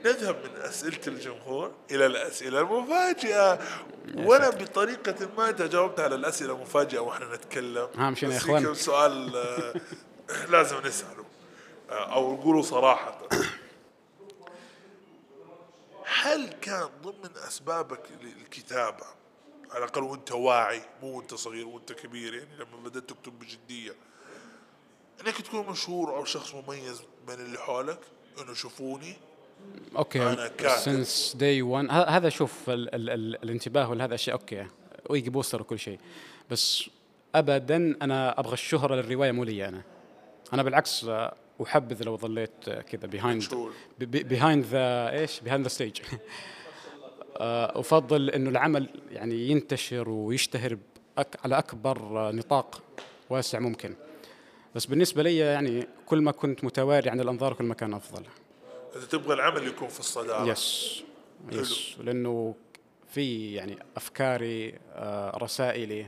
[0.05, 3.59] نذهب من أسئلة الجمهور إلى الأسئلة المفاجئة.
[4.15, 7.87] وأنا بطريقة ما انت جاوبت على الأسئلة المفاجئة وإحنا نتكلم.
[7.97, 8.63] مشينا يا إخوان.
[8.63, 9.73] كم سؤال آه،
[10.51, 11.25] لازم نسأله
[11.89, 13.27] آه، أو نقوله صراحة.
[16.05, 19.05] هل كان ضمن أسبابك للكتابة؟
[19.71, 23.95] على الأقل وأنت واعي مو وأنت صغير وأنت كبير يعني لما بدأت تكتب بجدية.
[25.25, 27.99] انك تكون مشهور أو شخص مميز من اللي حولك؟
[28.41, 29.15] إنه شوفوني.
[29.97, 30.81] okay أنا كاتب.
[30.81, 34.33] سنس داي 1 هذا شوف ال ال ال الانتباه وهذا الشيء.
[34.33, 34.67] okay
[35.09, 35.99] ويجي poster وكل شيء.
[36.49, 36.89] بس
[37.35, 39.81] ابدا أنا أبغى الشهرة للرواية مو لي أنا.
[40.53, 43.73] أنا بالعكس آه، أحبذ لو ظليت آه، كذا behind.
[43.99, 46.01] behind the إيش؟ behind the stage
[47.35, 50.77] أفضل إنه العمل يعني ينتشر ويشتهر
[51.45, 52.81] على أكبر آه، نطاق
[53.29, 53.95] واسع ممكن.
[54.75, 58.23] بس بالنسبة لي يعني كل ما كنت متواري عن الأنظار كل ما كان أفضل.
[58.95, 60.47] إذا تبغى العمل يكون في الصدارة.
[60.47, 61.03] yes
[61.51, 62.55] يس لأنه
[63.09, 66.07] في يعني أفكاري آه، رسائلي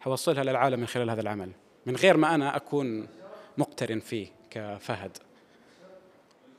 [0.00, 1.50] حوصلها للعالم من خلال هذا العمل.
[1.86, 3.08] من غير ما أنا أكون
[3.58, 5.18] مقترن فيه كفهد.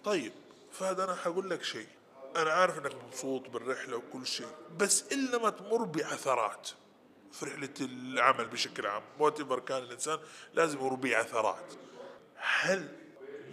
[0.04, 0.32] طيب
[0.71, 1.88] فهد أنا حقول لك شيء.
[2.36, 6.69] أنا عارف إنك مبسوط بالرحلة وكل شيء بس إلا ما تمر بعثرات.
[7.39, 9.02] في رحلة العمل بشكل عام.
[9.19, 10.19] وات كان الإنسان
[10.54, 11.74] لازم يمر بعثرات
[12.36, 12.88] هل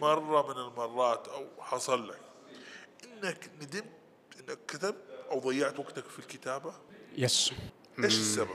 [0.00, 2.20] مرة من المرات أو حصل لك
[3.04, 3.84] إنك ندمت
[4.40, 6.72] إنك كتبت أو ضيعت وقتك في الكتابة؟
[7.16, 7.52] yes
[7.98, 8.48] إيش السبب؟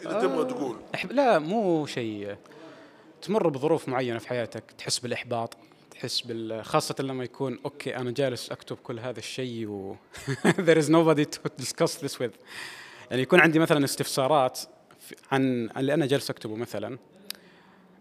[0.00, 0.76] إذا تبغى تقول.
[1.10, 2.36] لا مو شيء.
[3.22, 5.56] تمر بظروف معينة في حياتك تحس بالإحباط
[5.90, 9.96] تحس بال خاصة لما يكون okay أنا جالس أكتب كل هذا الشيء و
[10.66, 12.34] there is nobody to discuss this with.
[13.10, 14.60] يعني يكون عندي مثلا استفسارات
[15.32, 16.98] عن اللي أنا جالس أكتبه مثلا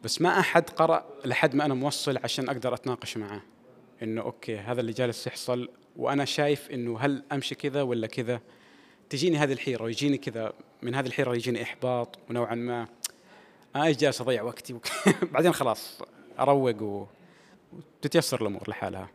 [0.04, 3.42] بس ما أحد قرأ لحد ما أنا موصل عشان أقدر أتناقش معه
[4.04, 8.42] إنه أوكي هذا اللي جالس يحصل وأنا شايف إنه هل أمشي كذا ولا كذا
[9.10, 12.88] تجيني هذه الحيرة ويجيني كذا من هذه الحيرة يجيني إحباط ونوعا ما
[13.76, 14.76] إيش جالس أضيع وقتي.
[15.34, 16.02] بعدين خلاص
[16.40, 17.08] أروق.
[17.74, 19.10] وتتيسر الأمور لحالها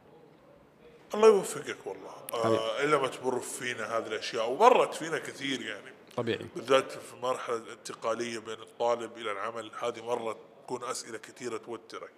[1.15, 2.17] الله يوفقك والله.
[2.35, 5.93] آه إلا ما تمر فينا هذه الأشياء ومرت فينا كثير يعني.
[6.17, 6.47] طبيعي.
[6.57, 12.11] بالذات في المرحلة الانتقالية بين الطالب إلى العمل هذه مرة تكون أسئلة كثيرة توترك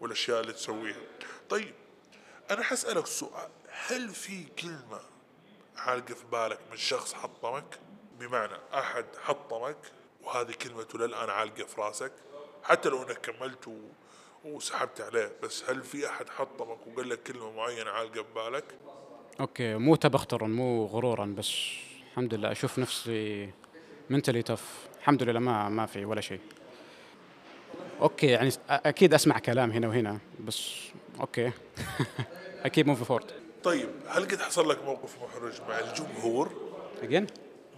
[0.00, 1.00] والأشياء اللي تسويها.
[1.50, 1.74] طيب
[2.50, 3.48] أنا حسألك سؤال.
[3.68, 5.00] هل في كلمة
[5.76, 7.78] عالقة في بالك من شخص حطمك؟
[8.18, 9.78] بمعنى أحد حطمك
[10.22, 12.12] وهذه كلمته للآن عالقة في راسك
[12.62, 13.68] حتى لو أنك كملت.
[14.44, 15.32] وسحبت عليه.
[15.42, 18.64] بس هل في أحد حطمك وقال لك كلمة معينة عالقة في بالك؟
[19.40, 21.52] أوكي مو تبخترا مو غرورا بس
[22.10, 23.50] الحمد لله أشوف نفسي
[24.10, 26.40] mentally tough الحمد لله ما ما في ولا شيء.
[28.00, 30.70] okay يعني أكيد أسمع كلام هنا وهنا بس
[31.20, 31.52] okay.
[32.64, 33.30] أكيد move forward
[33.64, 36.52] طيب هل قد حصل لك موقف محرج مع الجمهور؟
[37.02, 37.26] again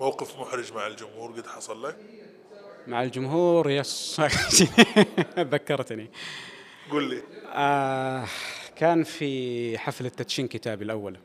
[0.00, 1.96] موقف محرج مع الجمهور قد حصل لك؟
[2.86, 4.20] مع الجمهور yes
[5.38, 6.10] ذكرتني.
[6.90, 7.22] قل لي.
[7.54, 8.24] آه
[8.76, 11.18] كان في حفلة تدشين كتابي الأول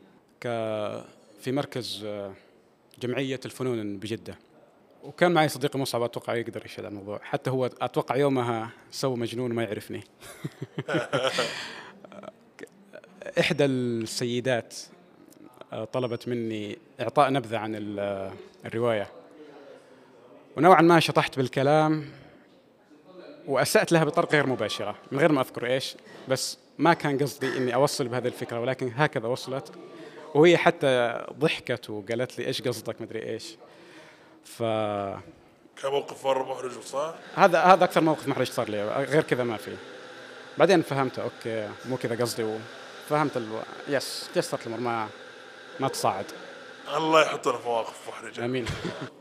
[1.40, 2.32] في مركز آه،
[2.98, 4.38] جمعية الفنون بجدة.
[5.02, 7.20] وكان معي صديقي مصعب أتوقع يقدر يشهد على الموضوع.
[7.22, 10.04] حتى هو أتوقع يومها سوى مجنون ما يعرفني.
[13.40, 14.74] إحدى السيدات
[15.72, 18.32] آه، طلبت مني إعطاء نبذة عن آه،
[18.64, 19.08] الرواية.
[20.56, 22.04] ونوعا ما شطحت بالكلام
[23.46, 25.96] وأسأت لها بطريقه غير مباشرة من غير ما أذكر إيش
[26.28, 29.72] بس ما كان قصدي إني أوصل بهذه الفكرة ولكن هكذا وصلت.
[30.34, 33.56] وهي حتى ضحكت وقالت لي إيش قصدك مدري إيش.
[34.44, 35.20] فهذا
[35.82, 39.76] كان موقف مرة محرج وصار؟ هذا أكثر موقف محرج صار لي غير كذا ما في.
[40.58, 42.58] بعدين فهمت okay مو كذا قصدي
[43.08, 43.62] وفهمت ال...
[43.88, 45.08] yes تيسرت الأمور ما
[45.80, 46.26] ما تصاعد.
[46.96, 48.44] الله يحطنا في مواقف محرجة.
[48.44, 48.66] آمين.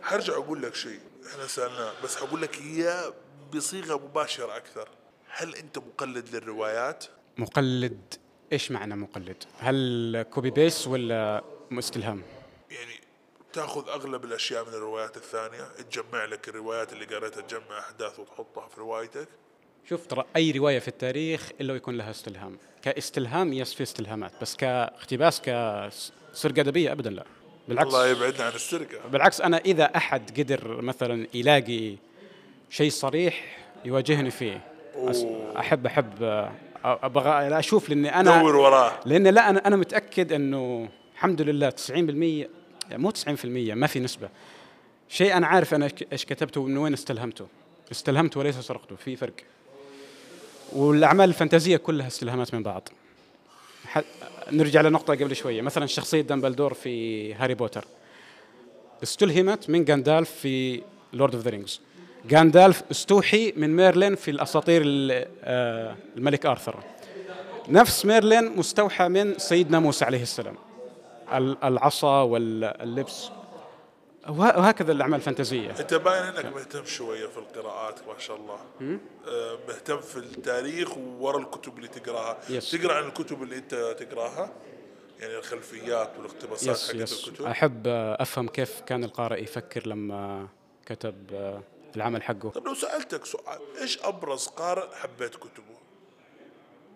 [0.01, 0.99] حرجع أقول لك شيء
[1.31, 3.13] إحنا سألناه بس حقول لك إياه
[3.55, 4.89] بصيغة مباشرة أكثر.
[5.29, 7.05] هل أنت مقلد للروايات؟
[7.37, 8.13] مقلد.
[8.53, 12.21] إيش معنى مقلد؟ هل copy paste ولا استلهام؟
[12.71, 12.99] يعني
[13.53, 18.79] تأخذ أغلب الأشياء من الروايات الثانية تجمع لك الروايات اللي قريتها تجمع أحداث وتحطها في
[18.79, 19.27] روايتك.
[19.89, 22.57] شوف ترى أي رواية في التاريخ إلا ويكون لها استلهام.
[22.81, 27.25] كاستلهام yes في استلهامات بس كاقتباس كسرقة أدبية ابدا لا.
[27.67, 27.87] بالعكس.
[27.87, 29.07] الله يبعدنا عن السرقة.
[29.07, 31.97] بالعكس أنا إذا أحد قدر مثلا يلاقي
[32.71, 34.61] شيء صريح يواجهني فيه.
[35.59, 36.49] احب أحب
[36.83, 38.99] أبغى لا أشوف لأني أنا دور وراه.
[39.05, 42.47] لأن لا أنا أنا متأكد أنه الحمد لله 90% يعني
[42.91, 44.29] مو 90% ما في نسبة.
[45.09, 47.47] شيء أنا عارف أنا إيش كتبته ومن وين استلهمته.
[47.91, 49.33] استلهمته وليس سرقته في فرق.
[50.71, 52.89] والأعمال الفانتازية كلها استلهامات من بعض.
[54.51, 55.61] نرجع لنقطة قبل شوية.
[55.61, 57.85] مثلا شخصية دامبلدور في هاري بوتر.
[59.03, 60.81] استلهمت من غاندالف في
[61.13, 61.81] Lord of the Rings.
[62.33, 66.83] غاندالف استوحي من ميرلين في الأساطير ال- آه، الملك آرثر.
[67.69, 70.55] نفس ميرلين مستوحى من سيدنا موسى عليه السلام.
[71.33, 73.29] ال- العصا واللبس.
[74.29, 75.69] وه- وهكذا الأعمال الفانتازية.
[75.79, 78.57] أنت باين إنك مهتم شوية في القراءات ما شاء الله.
[79.27, 82.37] آه، مهتم في التاريخ وورا الكتب اللي تقراها.
[82.49, 82.71] yes.
[82.71, 84.51] تقرأ عن الكتب اللي أنت تقراها؟
[85.19, 87.45] يعني الخلفيات والاقتباسات حقت الكتب.
[87.45, 87.87] أحب
[88.19, 90.47] أفهم كيف كان القارئ يفكر لما
[90.85, 91.61] كتب آه،
[91.95, 92.49] العمل حقه.
[92.49, 95.75] طب لو سألتك سؤال إيش أبرز قارئ حبيت كتبه؟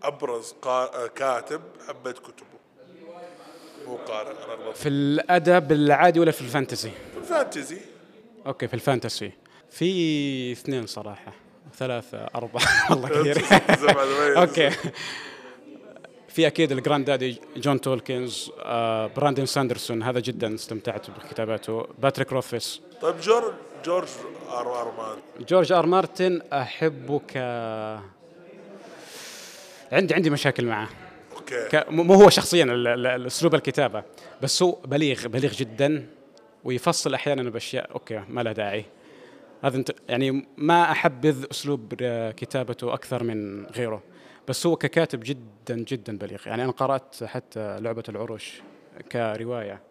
[0.03, 2.55] أبرز قا- آه، كاتب حبيت كتبه؟
[3.88, 4.34] مو قارئ
[4.73, 7.77] في الأدب العادي ولا في الفانتسي في الفانتزي.
[8.47, 9.32] okay في ال fantasy
[9.71, 11.34] في اثنين صراحة
[11.77, 13.45] ثلاثة أربعة والله كثير
[14.41, 14.69] okay.
[16.36, 21.88] في أكيد ال granddaddy جون تولكينز آه براندون ساندرسون هذا جدا استمتعت بكتاباته.
[22.00, 23.54] باتريك روثفيس طيب جورج
[23.86, 24.08] جورج
[24.50, 27.38] ار آر مان جورج آر مارتن احبه ك
[29.91, 30.89] عندي عندي مشاكل معه.
[31.36, 31.67] okay.
[31.67, 31.86] ك...
[31.89, 34.04] مو هو شخصيا الأسلوب الكتابة
[34.41, 36.08] بس هو بليغ بليغ جدا
[36.63, 37.91] ويفصل أحيانا بأشياء.
[37.91, 38.86] أوكي ما لها داعي.
[39.63, 44.14] هذا انت يعني ما أحبذ أسلوب آه، كتابته أكثر من غيره.
[44.47, 46.47] بس هو ككاتب جدا جدا بليغ.
[46.47, 48.62] يعني أنا قرأت حتى لعبة العروش
[49.12, 49.81] كرواية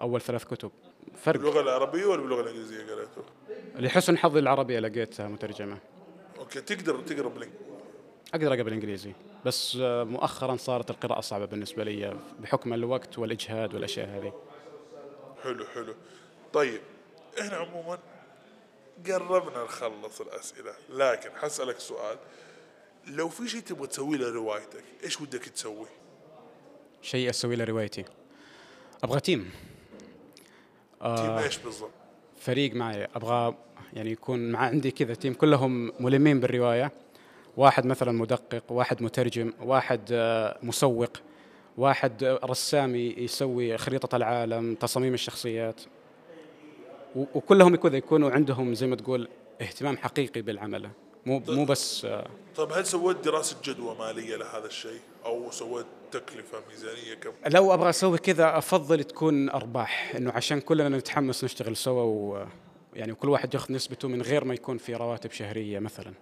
[0.00, 0.70] أول ثلاث كتب.
[1.16, 1.40] فرق.
[1.40, 3.22] باللغة العربية ولا باللغة الإنجليزية قريته؟
[3.74, 5.78] لحسن حظي العربيه لقيتها مترجمة.
[6.38, 7.70] أوكي تقدر تقرأ بالانجليزي
[8.34, 9.12] أقدر أقرأ بالإنجليزي
[9.44, 14.32] بس آه، مؤخرا صارت القراءة صعبة بالنسبة لي بحكم الوقت والإجهاد والأشياء هذه.
[15.42, 15.94] حلو حلو.
[16.52, 16.80] طيب
[17.40, 17.98] إحنا عموما
[19.06, 22.16] قربنا نخلص الأسئلة لكن حسألك سؤال.
[23.06, 25.86] لو في شيء تبغى تسويه لروايتك إيش ودك تسوي؟
[27.02, 28.04] شيء أسوي له روايتي
[29.04, 29.50] أبغى team.
[31.00, 31.90] team إيش بالضبط؟
[32.40, 33.04] فريق معي.
[33.04, 33.54] أبغى
[33.92, 36.92] يعني يكون مع عندي كذا team كلهم ملمين بالرواية.
[37.56, 41.12] واحد مثلا مدقق واحد مترجم واحد آه، مسوق
[41.76, 45.80] واحد آه، رسام يسوي خريطة العالم تصاميم الشخصيات.
[47.16, 49.28] وكلهم كذا يكونوا عندهم زي ما تقول
[49.60, 50.90] اهتمام حقيقي بالعمل.
[51.26, 56.58] مو مو بس آه، طيب هل سويت دراسة جدوى مالية لهذا الشيء؟ أو سويت تكلفة
[56.70, 60.12] ميزانية كم؟ لو أبغى أسوي كذا أفضل تكون أرباح.
[60.16, 62.46] إنه عشان كلنا نتحمس نشتغل سوا و
[62.94, 66.12] يعني وكل واحد ياخذ نسبته من غير ما يكون في رواتب شهرية مثلا.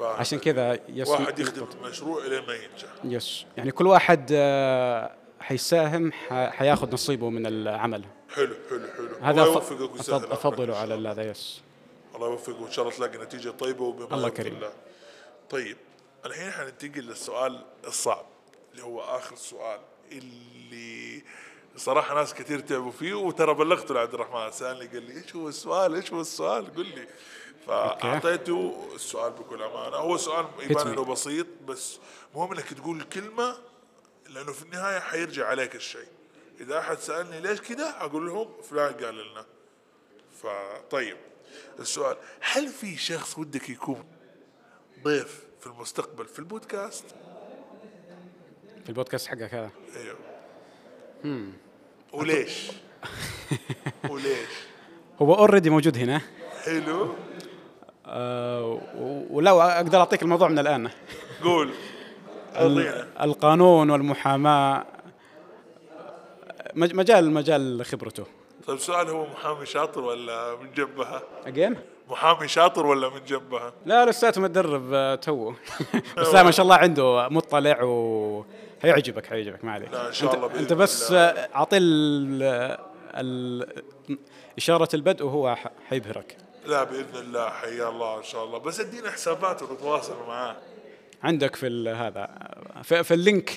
[0.00, 2.88] عشان كذا yes واحد يخدم المشروع إلى ما ينجح.
[3.04, 3.46] yes.
[3.56, 8.04] يعني كل واحد آه، حيساهم حياخذ نصيبه من العمل.
[8.34, 9.08] حلو حلو حلو.
[9.22, 9.42] هذا
[10.08, 11.08] أفضله على.
[11.08, 11.62] هذا yes.
[12.14, 14.54] الله يوفقك وإن شاء الله تلاقي نتيجة طيبة وبما الله كريم.
[14.54, 14.72] الله.
[15.50, 15.76] طيب
[16.24, 18.26] الحين حننتقل للسؤال الصعب
[18.72, 19.80] اللي هو آخر سؤال
[20.12, 21.22] اللي
[21.76, 24.52] صراحة ناس كثير تعبوا فيه وترى بلغته لعبد الرحمن.
[24.52, 27.08] سألني قال لي إيش هو السؤال؟ إيش هو السؤال؟ قل لي.
[27.66, 29.96] فأعطيته السؤال بكل أمانة.
[29.96, 30.88] هو سؤال يبان.
[30.88, 31.98] إنه بسيط بس
[32.34, 33.58] مهم إنك تقول كلمه
[34.28, 36.08] لأنه في النهاية حيرجع عليك الشيء.
[36.60, 39.46] إذا أحد سألني ليش كذا أقول لهم فلان قال لنا.
[40.42, 41.16] فطيب.
[41.78, 44.04] السؤال هل في شخص ودك يكون
[45.04, 47.04] ضيف في المستقبل في البودكاست؟
[48.82, 50.16] في البودكاست حقك هذا؟ أيوه.
[52.12, 52.70] وليش؟
[54.10, 54.48] وليش؟
[55.22, 56.20] هو اوريدي موجود هنا.
[56.64, 57.14] حلو.
[58.06, 60.90] و- ولو أقدر أعطيك الموضوع من الآن.
[61.42, 61.70] قول.
[63.20, 64.86] القانون والمحاماة
[66.74, 68.26] مج- مجال مجال خبرته.
[68.66, 71.76] طيب سؤال هو محامي شاطر ولا من جنبها؟ أجين؟
[72.10, 75.56] محامي شاطر ولا من جنبها؟ لا لساته متدرب آه، توه.
[76.18, 78.44] بس لا ما شاء الله عنده مطلع و
[78.82, 79.92] هيعجبك حيعجبك ما عليك.
[79.92, 83.66] لا، إن شاء الله بإذن أنت بس اعطيه ال-
[84.58, 85.56] إشارة البدء وهو
[85.90, 86.36] حيبهرك.
[86.66, 88.58] لا بإذن الله حيا الله إن شاء الله.
[88.58, 90.56] بس ادينا حساباته نتواصل معاه.
[91.24, 92.28] عندك في ال- هذا
[92.82, 93.50] في, في ال link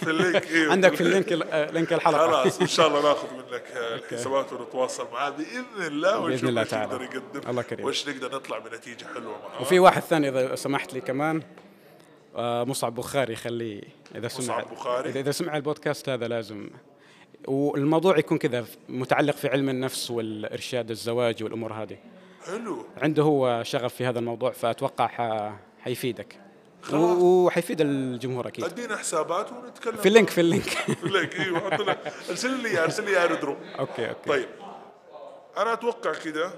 [0.00, 2.26] في ال link أيوه عندك في ال link ال- link الحلقة.
[2.26, 3.64] خلاص إن شاء الله ناخذ منك
[4.12, 6.92] الحسابات ونتواصل معاه بإذن الله ونشوف الله تعالى.
[6.92, 7.86] يقدر يقدم الله كريم.
[7.86, 9.60] وايش نقدر نطلع بنتيجة حلوة معاه.
[9.62, 11.42] وفي واحد ثاني إذا سمحت لي كمان
[12.36, 13.82] آه، مصعب بخاري خليه
[14.14, 16.70] إذا سمع مصعب بخاري؟ اذا إذا سمع البودكاست هذا لازم.
[17.46, 21.96] والموضوع يكون كذا متعلق في علم النفس والإرشاد الزواجي والأمور هذه.
[22.46, 22.86] حلو.
[23.02, 26.36] عنده هو شغف في هذا الموضوع فأتوقع حيفيدك.
[26.92, 28.64] وحيفيد الجمهور أكيد.
[28.64, 29.96] أدينا حسابات ونتكلم.
[29.96, 30.68] في اللينك في اللينك.
[31.00, 31.60] في اللينك إيوه.
[31.60, 31.96] حط لنا
[32.30, 33.56] أرسل لي إياه، أرسل لي إياه ردرو.
[33.78, 34.28] okay okay.
[34.28, 34.48] طيب.
[35.56, 36.52] أنا أتوقع كذا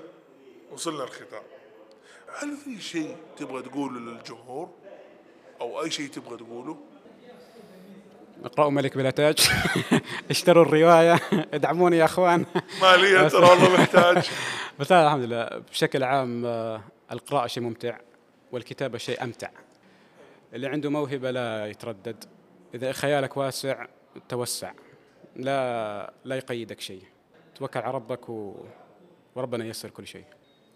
[0.73, 1.43] وصلنا الختام
[2.39, 4.69] هل في شيء تبغى تقوله للجمهور؟
[5.61, 6.77] أو أي شيء تبغى تقوله؟
[8.45, 9.51] إقرأوا ملك بلا تاج.
[10.31, 11.21] اشتروا الرواية.
[11.55, 12.45] ادعموني يا أخوان.
[12.83, 14.31] ماليا ترى والله محتاج.
[14.79, 17.99] بس الحمد لله بشكل عام آه، القراءة شيء ممتع
[18.53, 19.49] والكتابة شيء أمتع.
[20.53, 22.25] اللي عنده موهبة لا يتردد.
[22.75, 23.87] إذا خيالك واسع
[24.29, 24.73] توسع.
[25.37, 27.03] لا لا يقيدك شيء.
[27.55, 28.65] توكل على ربك و...
[29.35, 30.25] وربنا ييسر كل شيء.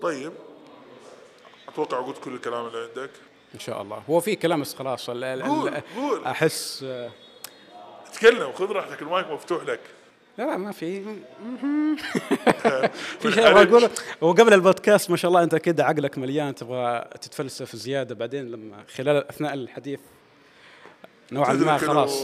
[0.00, 0.32] طيب.
[1.68, 3.10] أتوقع قلت كل الكلام اللي عندك.
[3.54, 4.02] إن شاء الله.
[4.10, 5.10] هو في كلام بس خلاص.
[5.10, 6.24] قول- قول.
[6.24, 7.10] أحس آه،
[8.12, 9.80] تكلم خذ راحتك المايك مفتوح لك.
[10.38, 11.02] لا لا ما في.
[13.20, 13.50] في شيء.
[13.50, 18.50] أبغى أقوله؟ وقبل البودكاست ما شاء الله أنت كده عقلك مليان تبغى تتفلسف زيادة بعدين
[18.50, 20.00] لما خلال أثناء الحديث
[21.32, 22.22] نوعا ما خلاص.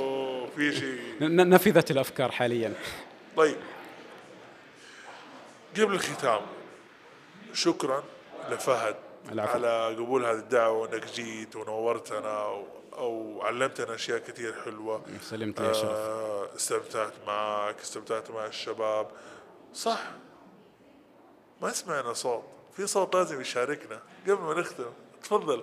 [0.57, 0.99] في شيء.
[1.31, 2.73] نفذت الأفكار حاليا.
[3.37, 3.57] طيب.
[5.81, 6.41] قبل الختام
[7.55, 8.03] شكرا
[8.51, 8.97] لفهد
[9.33, 9.53] العفو.
[9.53, 12.67] على قبول هذه الدعوة وأنك جيت ونورتنا و-
[12.99, 15.03] أو علمتنا أشياء كثير حلوة.
[15.21, 15.85] سلمت يا شرف.
[15.91, 19.09] آه، استمتعت معك استمتعت مع الشباب.
[19.75, 20.03] صح.
[21.63, 22.43] ما سمعنا صوت.
[22.77, 24.01] في صوت لازم يشاركنا.
[24.29, 24.85] قبل ما نختم
[25.23, 25.63] تفضل.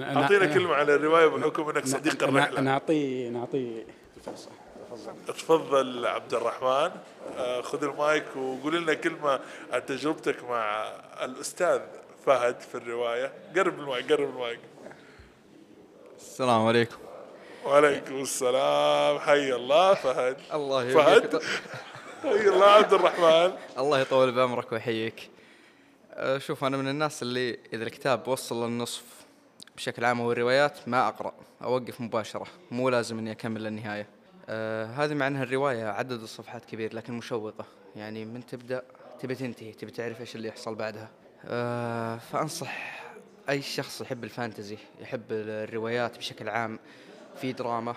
[0.00, 2.60] أعطينا كلمة على الرواية بحكم إنك صديق ن- الرحلة.
[2.60, 3.84] نعطي نعطي
[4.16, 4.48] الفرصه
[5.26, 6.90] تفضل عبد الرحمن.
[7.36, 9.40] آه، خذ المايك وقول لنا كلمة
[9.72, 10.82] عن تجربتك مع
[11.24, 11.80] الأستاذ
[12.26, 13.32] فهد في الرواية.
[13.56, 14.60] قرب المايك قرب المايك.
[16.20, 16.96] السلام عليكم.
[17.64, 19.18] وعليكم السلام.
[19.18, 20.36] حي الله فهد.
[20.54, 21.24] الله فهد.
[21.24, 21.42] يبقيك
[22.22, 23.56] حي الله عبد الرحمن.
[23.78, 25.30] الله يطول بعمرك ويحييك.
[26.12, 29.04] أه، شوف أنا من الناس اللي إذا الكتاب وصل للنصف
[29.76, 31.32] بشكل عام أو الروايات ما أقرأ
[31.64, 32.46] أوقف مباشرة.
[32.70, 34.06] مو لازم إني أكمل للنهاية.
[34.48, 37.64] أه هذه مع أنها الرواية عدد الصفحات كبير لكن مشوقة.
[37.96, 38.82] يعني من تبدأ
[39.20, 41.08] تبي تنتهي تبي تعرف إيش اللي يحصل بعدها.
[41.44, 42.99] أه فأنصح
[43.50, 46.78] أي شخص يحب الفانتزي يحب الروايات بشكل عام
[47.40, 47.94] في دراما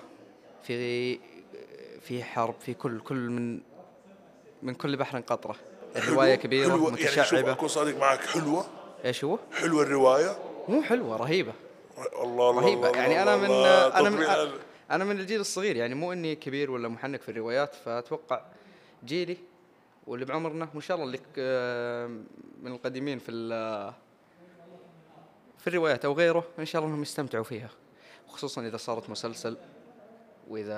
[0.63, 1.19] في
[2.01, 3.59] في حرب في كل كل من
[4.63, 5.55] من كل بحر قطرة.
[5.95, 7.51] الرواية كبيرة حلوة؟ يعني شوف متشعبة.
[7.51, 8.65] أكون صادق معك حلوة؟
[9.05, 10.37] إيش هو؟ حلوة الرواية؟
[10.69, 11.53] مو حلوة رهيبة.
[11.97, 12.87] الله الله رهيبة.
[12.89, 13.99] الله يعني الله أنا من الله.
[13.99, 14.51] أنا من
[14.91, 18.41] أنا من الجيل الصغير يعني مو إني كبير ولا محنك في الروايات فأتوقع
[19.05, 19.37] جيلي
[20.07, 22.23] واللي بعمرنا وإن شاء الله اللي ك-
[22.63, 23.31] من القديمين في
[25.64, 27.70] في الروايات أو غيره إن شاء الله إنهم يستمتعوا فيها
[28.28, 29.57] خصوصا إذا صارت مسلسل
[30.47, 30.76] وإذا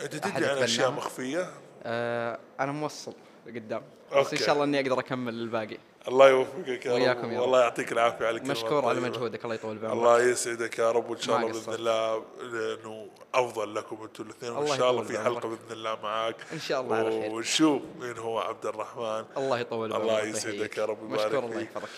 [0.00, 0.90] أحد تدري عن يتبناها.
[0.90, 1.50] مخفية
[1.82, 3.14] آه أنا موصل
[3.46, 3.82] قدام
[4.16, 4.32] بس.
[4.32, 5.78] إن شاء الله إني أقدر أكمل الباقي
[6.08, 7.40] الله يوفقك يا وإياكم رب يا.
[7.40, 9.00] والله يعطيك العافية على مشكور على.
[9.00, 11.74] مجهودك الله يطول بعمرك الله يسعدك يا رب وإن شاء الله بإذن.
[11.74, 15.18] الله انه أفضل لكم أنتم الاثنين وإن الله شاء الله في.
[15.18, 19.58] حلقة بإذن الله معاك إن شاء الله على خير ونشوف مين هو عبد الرحمن الله
[19.58, 20.78] يطول الله بعمرك يسعدك ويحييك.
[20.78, 21.60] يا رب ويبارك مشكور الله.
[21.60, 21.88] يحفظك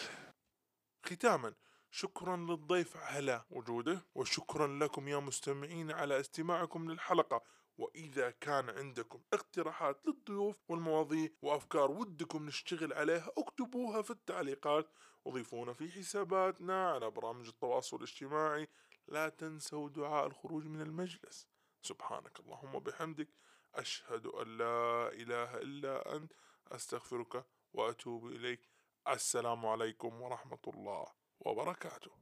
[1.07, 1.53] ختاما
[1.95, 7.43] شكرا للضيف على وجوده وشكرا لكم يا مستمعين على استماعكم للحلقة.
[7.78, 14.90] وإذا كان عندكم اقتراحات للضيوف والمواضيع وأفكار ودكم نشتغل عليها اكتبوها في التعليقات.
[15.24, 18.68] وضيفونا في حساباتنا على برامج التواصل الاجتماعي.
[19.09, 21.49] لا تنسوا دعاء الخروج من المجلس.
[21.82, 23.28] سبحانك اللهم وبحمدك.
[23.74, 26.32] أشهد أن لا إله إلا أنت.
[26.68, 28.68] أستغفرك وأتوب إليك.
[29.09, 31.22] السلام عليكم ورحمة الله.
[31.47, 32.22] وبركاته.